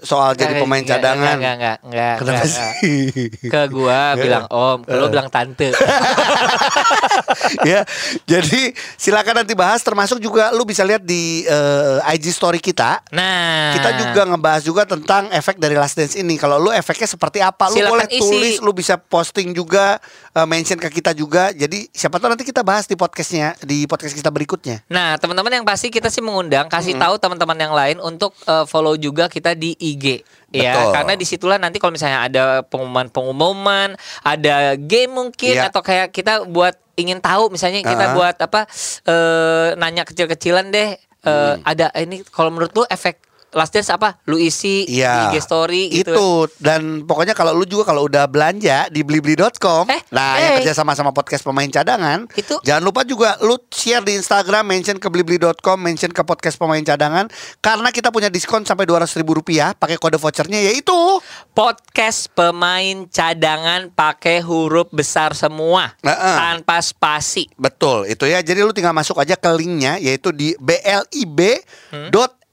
Soal 0.01 0.33
jadi 0.33 0.55
Enggak, 0.55 0.63
pemain 0.63 0.81
enggak, 0.81 0.99
cadangan. 0.99 1.37
Enggak, 1.37 1.55
enggak, 1.55 1.79
enggak, 1.83 2.15
Kenapa 2.17 2.35
enggak, 2.37 2.49
sih? 2.49 2.63
enggak. 3.43 3.51
Ke 3.51 3.63
gua 3.69 4.01
bilang 4.25 4.45
om, 4.49 4.79
ke 4.83 4.95
lu 4.95 5.07
bilang 5.09 5.29
tante. 5.29 5.69
ya. 7.69 7.81
Jadi 8.25 8.73
silakan 8.95 9.45
nanti 9.45 9.55
bahas 9.55 9.81
termasuk 9.81 10.19
juga 10.19 10.51
lu 10.53 10.65
bisa 10.65 10.83
lihat 10.83 11.03
di 11.03 11.45
eh, 11.45 12.13
IG 12.15 12.31
story 12.31 12.59
kita. 12.59 13.03
Nah, 13.11 13.75
Kita 13.75 13.91
juga 13.97 14.21
ngebahas 14.27 14.63
juga 14.63 14.83
tentang 14.85 15.31
efek 15.31 15.57
dari 15.57 15.75
Last 15.75 15.97
Dance 15.97 16.15
ini. 16.15 16.37
Kalau 16.37 16.59
lu 16.59 16.71
efeknya 16.71 17.09
seperti 17.09 17.39
apa, 17.41 17.71
lu 17.71 17.79
Silakan 17.79 17.93
boleh 17.95 18.09
isi. 18.11 18.21
tulis, 18.21 18.55
lu 18.61 18.73
bisa 18.73 18.97
posting 18.99 19.53
juga, 19.53 19.99
eh, 20.35 20.47
mention 20.47 20.79
ke 20.79 20.89
kita 20.91 21.13
juga. 21.13 21.51
Jadi 21.51 21.89
siapa 21.91 22.19
tahu 22.19 22.35
nanti 22.35 22.45
kita 22.45 22.63
bahas 22.63 22.85
di 22.85 22.95
podcastnya, 22.95 23.55
di 23.63 23.85
podcast 23.85 24.15
kita 24.15 24.29
berikutnya. 24.29 24.85
Nah, 24.89 25.17
teman-teman 25.17 25.61
yang 25.61 25.67
pasti 25.67 25.89
kita 25.89 26.09
sih 26.09 26.21
mengundang 26.21 26.67
kasih 26.69 26.97
tahu 26.97 27.17
teman-teman 27.17 27.59
yang 27.59 27.75
lain 27.75 27.97
untuk 27.99 28.35
eh, 28.45 28.65
follow 28.65 28.95
juga 28.95 29.27
kita 29.27 29.55
di 29.55 29.75
IG. 29.93 30.05
Ya, 30.49 30.73
Betul. 30.81 30.93
karena 30.97 31.13
di 31.13 31.27
situlah 31.29 31.59
nanti 31.61 31.77
kalau 31.77 31.93
misalnya 31.93 32.25
ada 32.25 32.45
pengumuman-pengumuman, 32.65 33.93
ada 34.25 34.81
game 34.81 35.13
mungkin 35.13 35.55
Iya. 35.55 35.69
atau 35.69 35.85
kayak 35.85 36.09
kita 36.09 36.49
buat 36.49 36.73
ingin 36.97 37.21
tahu 37.21 37.53
misalnya 37.53 37.85
kita 37.85 38.11
Uh-huh. 38.11 38.17
buat 38.17 38.37
apa 38.41 38.65
eh, 39.05 39.69
nanya 39.77 40.03
kecil-kecilan 40.03 40.73
deh 40.73 40.97
eh, 40.97 41.53
Hmm. 41.55 41.61
ada 41.63 41.93
ini 41.95 42.25
kalau 42.25 42.49
menurut 42.49 42.73
lu 42.73 42.85
efek 42.89 43.21
Last 43.49 43.73
Dance 43.73 43.89
apa? 43.89 44.21
Lu 44.25 44.37
isi 44.37 44.85
di 44.85 45.01
IG 45.01 45.41
story 45.41 45.89
gitu. 45.89 46.13
Itu 46.13 46.29
dan 46.61 47.03
pokoknya 47.03 47.33
kalau 47.33 47.53
lu 47.53 47.65
juga 47.65 47.89
kalau 47.89 48.05
udah 48.05 48.29
belanja 48.29 48.89
di 48.89 49.01
blibli.com, 49.01 49.89
Eh, 49.89 50.01
nah 50.11 50.37
eh. 50.37 50.41
yang 50.41 50.53
kerja 50.61 50.77
sama 50.77 50.93
sama 50.93 51.11
podcast 51.11 51.41
pemain 51.43 51.65
cadangan, 51.65 52.29
Itu- 52.33 52.61
jangan 52.61 52.83
lupa 52.83 53.03
juga 53.03 53.41
lu 53.41 53.57
share 53.69 54.05
di 54.05 54.15
Instagram, 54.15 54.69
mention 54.69 54.97
ke 54.97 55.09
blibli.com, 55.09 55.77
mention 55.77 56.11
ke 56.11 56.21
podcast 56.21 56.57
pemain 56.57 56.81
cadangan 56.81 57.29
karena 57.59 57.89
kita 57.89 58.13
punya 58.13 58.29
diskon 58.29 58.63
sampai 58.63 58.85
200 58.85 59.17
ribu 59.17 59.41
rupiah 59.41 59.73
pakai 59.73 59.97
kode 59.97 60.21
vouchernya 60.21 60.61
yaitu 60.63 60.97
Podcast 61.53 62.31
pemain 62.31 63.11
cadangan 63.11 63.91
pakai 63.91 64.39
huruf 64.39 64.87
besar 64.91 65.35
semua 65.35 65.91
Heeh. 66.07 66.37
tanpa 66.39 66.79
spasi. 66.79 67.51
Betul, 67.59 68.07
itu 68.07 68.31
ya. 68.31 68.39
Jadi 68.39 68.63
lu 68.63 68.71
tinggal 68.71 68.95
masuk 68.95 69.19
aja 69.19 69.35
ke 69.35 69.51
linknya 69.51 69.99
yaitu 69.99 70.31
di 70.31 70.55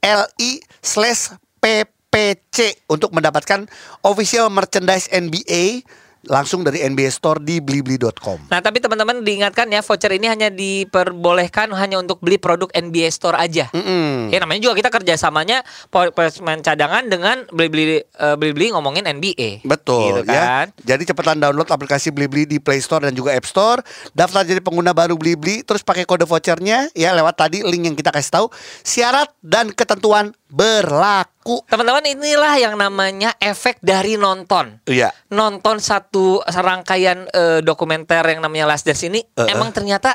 blib.li 0.06 0.62
slash 0.82 1.34
ppc 1.58 2.86
untuk 2.86 3.10
mendapatkan 3.10 3.66
official 4.06 4.46
merchandise 4.54 5.10
NBA 5.10 5.82
langsung 6.26 6.66
dari 6.66 6.82
NBA 6.82 7.10
Store 7.14 7.38
di 7.38 7.62
blibli.com. 7.62 8.50
Nah, 8.50 8.60
tapi 8.60 8.82
teman-teman 8.82 9.22
diingatkan 9.22 9.70
ya, 9.70 9.80
voucher 9.82 10.12
ini 10.14 10.26
hanya 10.26 10.50
diperbolehkan 10.50 11.70
hanya 11.74 12.02
untuk 12.02 12.18
beli 12.22 12.38
produk 12.38 12.70
NBA 12.74 13.08
Store 13.14 13.38
aja. 13.38 13.70
Mm-mm. 13.70 14.34
Ya 14.34 14.42
namanya 14.42 14.60
juga 14.62 14.74
kita 14.78 14.90
kerjasamanya 14.90 15.62
pemain 15.90 16.60
cadangan 16.60 17.06
dengan 17.06 17.46
beli-beli 17.54 18.02
eh, 18.02 18.36
beli-beli 18.36 18.74
ngomongin 18.74 19.06
NBA. 19.06 19.62
Betul 19.66 20.16
Gitu 20.22 20.32
ya. 20.32 20.42
kan? 20.42 20.66
Jadi 20.82 21.02
cepetan 21.08 21.38
download 21.38 21.68
aplikasi 21.68 22.10
Blibli 22.10 22.48
di 22.48 22.58
Play 22.58 22.80
Store 22.82 23.04
dan 23.04 23.14
juga 23.14 23.34
App 23.34 23.46
Store. 23.46 23.80
Daftar 24.12 24.46
jadi 24.46 24.60
pengguna 24.62 24.96
baru 24.96 25.14
Blibli 25.18 25.62
terus 25.62 25.82
pakai 25.82 26.08
kode 26.08 26.24
vouchernya 26.24 26.90
ya 26.92 27.10
lewat 27.14 27.34
tadi 27.36 27.62
link 27.62 27.92
yang 27.92 27.96
kita 27.96 28.10
kasih 28.10 28.32
tahu. 28.32 28.46
Syarat 28.82 29.30
dan 29.42 29.70
ketentuan 29.72 30.32
berlaku. 30.46 31.62
Teman-teman 31.66 32.06
inilah 32.06 32.54
yang 32.58 32.74
namanya 32.78 33.34
efek 33.42 33.82
dari 33.82 34.14
nonton. 34.14 34.78
Iya. 34.86 35.10
Nonton 35.34 35.82
satu 35.82 36.42
serangkaian 36.46 37.26
eh, 37.30 37.60
dokumenter 37.62 38.22
yang 38.26 38.42
namanya 38.42 38.70
Last 38.70 38.86
Dance 38.86 39.06
ini 39.06 39.22
Uh-uh. 39.22 39.50
emang 39.50 39.74
ternyata 39.74 40.14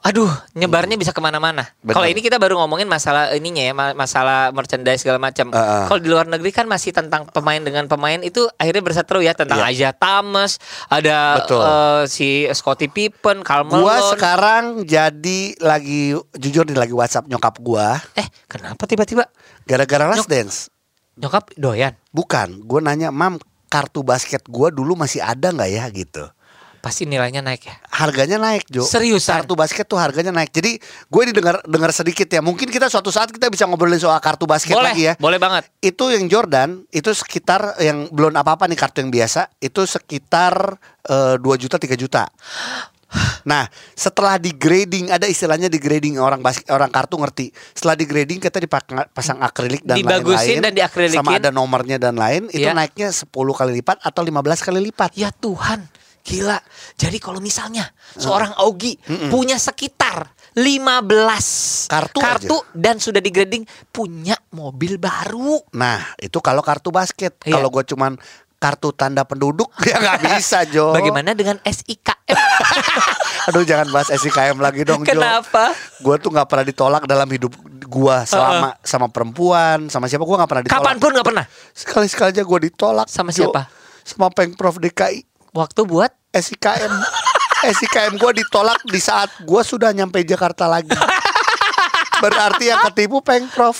Aduh, 0.00 0.26
nyebarnya 0.54 0.96
bisa 0.96 1.12
ke 1.12 1.20
mana-mana. 1.20 1.68
Kalau 1.82 2.04
ini 2.04 2.18
kita 2.18 2.36
baru 2.36 2.56
ngomongin 2.56 2.88
masalah 2.88 3.30
ininya 3.30 3.60
ya, 3.60 3.72
ma- 3.72 3.92
masalah 3.92 4.48
merchandise 4.48 5.00
segala 5.00 5.20
macam. 5.20 5.48
Uh-uh. 5.48 5.86
Kalau 5.86 6.00
di 6.00 6.08
luar 6.08 6.24
negeri 6.24 6.48
kan 6.50 6.64
masih 6.64 6.88
tentang 6.90 7.28
pemain 7.28 7.60
dengan 7.60 7.84
pemain 7.84 8.16
itu 8.18 8.48
akhirnya 8.54 8.80
berseteru 8.80 9.20
ya 9.20 9.32
tentang 9.32 9.60
Iya. 9.60 9.68
Aja 9.68 9.88
Thomas, 9.92 10.56
ada 10.86 11.18
Betul. 11.38 11.60
eh, 11.60 12.02
si 12.06 12.28
Scottie 12.50 12.88
Pippen, 12.88 13.44
Karl 13.44 13.68
Gua 13.68 13.76
Malone. 13.92 14.10
sekarang 14.10 14.64
jadi 14.82 15.40
lagi 15.58 16.16
jujur 16.32 16.64
nih 16.64 16.80
lagi 16.80 16.92
WhatsApp 16.92 17.28
nyokap 17.28 17.60
gua 17.60 18.00
Eh, 18.14 18.24
kenapa 18.46 18.84
tiba-tiba 18.84 19.28
gara-gara 19.62 20.08
Last 20.08 20.24
Nyok- 20.24 20.32
Dance. 20.32 20.58
nyokap 21.14 21.52
doyan? 21.54 21.92
Bukan, 22.08 22.64
gua 22.64 22.80
nanya, 22.80 23.12
"Mam, 23.12 23.36
kartu 23.68 24.00
basket 24.00 24.42
gua 24.44 24.72
dulu 24.72 24.96
masih 24.96 25.20
ada 25.20 25.52
nggak 25.52 25.70
ya?" 25.70 25.84
gitu. 25.90 26.24
Pasti 26.80 27.04
nilainya 27.04 27.44
naik 27.44 27.62
ya. 27.68 27.76
Harganya 27.92 28.40
naik, 28.40 28.64
Jo. 28.72 28.80
Seriusan? 28.80 29.44
Kartu 29.44 29.52
basket 29.52 29.84
tuh 29.84 30.00
harganya 30.00 30.32
naik. 30.32 30.48
Jadi, 30.48 30.80
gue 30.80 31.20
ini 31.28 31.32
dengar 31.36 31.60
dengar 31.68 31.92
sedikit 31.92 32.24
ya. 32.24 32.40
Mungkin 32.40 32.72
kita 32.72 32.88
suatu 32.88 33.12
saat 33.12 33.28
kita 33.28 33.52
bisa 33.52 33.68
ngobrolin 33.68 34.00
soal 34.00 34.16
kartu 34.18 34.48
basket 34.48 34.72
boleh, 34.72 34.96
lagi 34.96 35.02
ya. 35.08 35.14
boleh 35.20 35.36
banget. 35.36 35.68
Itu 35.84 36.08
yang 36.08 36.24
Jordan 36.32 36.88
itu 36.88 37.12
sekitar 37.12 37.76
yang 37.84 38.08
belum 38.08 38.32
apa-apa 38.32 38.64
nih 38.64 38.80
kartu 38.80 39.04
yang 39.04 39.12
biasa 39.12 39.52
itu 39.60 39.84
sekitar 39.84 40.80
eh, 41.04 41.36
2 41.36 41.44
juta 41.60 41.76
3 41.76 42.00
juta. 42.00 42.24
Nah, 43.42 43.66
setelah 43.98 44.38
di 44.38 44.54
grading 44.54 45.10
ada 45.10 45.26
istilahnya 45.26 45.66
di 45.66 45.82
grading 45.82 46.22
orang 46.22 46.38
basket 46.38 46.70
orang 46.70 46.86
kartu 46.94 47.18
ngerti. 47.18 47.50
Setelah 47.74 47.98
di 47.98 48.06
grading 48.06 48.38
kita 48.38 48.62
dipasang 48.62 49.42
akrilik 49.42 49.82
dan 49.82 49.98
lain-lain 49.98 50.62
dan 50.62 50.72
diakrilikin. 50.72 51.18
sama 51.18 51.42
ada 51.42 51.50
nomornya 51.50 51.98
dan 51.98 52.14
lain 52.14 52.46
itu 52.54 52.62
Iya. 52.62 52.76
naiknya 52.76 53.10
10 53.10 53.26
kali 53.50 53.82
lipat 53.82 53.98
atau 54.06 54.22
15 54.22 54.62
kali 54.62 54.78
lipat. 54.78 55.10
Ya 55.18 55.34
Tuhan, 55.34 55.90
gila. 56.30 56.58
Jadi 56.94 57.18
kalau 57.18 57.42
misalnya 57.42 57.90
seorang 58.14 58.54
Augie 58.62 58.94
punya 59.26 59.58
sekitar 59.58 60.30
15 60.54 61.90
Kartu 61.90 62.58
dan 62.74 63.02
sudah 63.02 63.18
di 63.18 63.30
grading 63.34 63.66
punya 63.90 64.38
mobil 64.54 64.98
baru. 64.98 65.58
Nah, 65.74 66.14
itu 66.22 66.38
kalau 66.38 66.62
kartu 66.62 66.94
basket. 66.94 67.38
Iya. 67.42 67.58
Kalau 67.58 67.68
gue 67.70 67.82
cuman 67.86 68.14
kartu 68.60 68.92
tanda 68.92 69.24
penduduk 69.24 69.72
ya 69.88 69.96
nggak 69.96 70.18
bisa 70.36 70.68
Jo. 70.68 70.92
Bagaimana 70.92 71.32
dengan 71.32 71.56
SIKM? 71.64 72.36
Aduh 73.48 73.64
jangan 73.64 73.88
bahas 73.88 74.12
SIKM 74.12 74.60
lagi 74.60 74.84
dong 74.84 75.00
Jo. 75.00 75.16
Kenapa? 75.16 75.72
Gue 76.04 76.20
tuh 76.20 76.28
nggak 76.28 76.44
pernah 76.44 76.64
ditolak 76.68 77.02
dalam 77.08 77.24
hidup 77.32 77.56
gua 77.90 78.22
selama 78.22 78.76
sama 78.84 79.08
perempuan 79.10 79.88
sama 79.90 80.06
siapa 80.06 80.22
gua 80.28 80.44
nggak 80.44 80.50
pernah 80.50 80.64
ditolak. 80.68 80.82
Kapan 80.84 80.96
pun 81.00 81.10
nggak 81.16 81.26
pernah. 81.26 81.46
Sekali 81.72 82.06
sekali 82.06 82.28
aja 82.36 82.42
gue 82.44 82.58
ditolak. 82.68 83.06
Sama 83.08 83.32
Jo. 83.32 83.48
siapa? 83.48 83.64
Sama 84.04 84.28
pengprov 84.28 84.76
DKI 84.76 85.29
Waktu 85.50 85.82
buat 85.82 86.14
SIKM. 86.30 86.94
SIKM 87.60 88.14
gue 88.16 88.32
ditolak 88.38 88.78
di 88.86 89.02
saat 89.02 89.28
gue 89.42 89.62
sudah 89.66 89.90
nyampe 89.90 90.22
Jakarta 90.22 90.70
lagi. 90.70 90.94
Berarti 92.22 92.70
yang 92.70 92.86
ketipu 92.86 93.18
pengprov. 93.18 93.74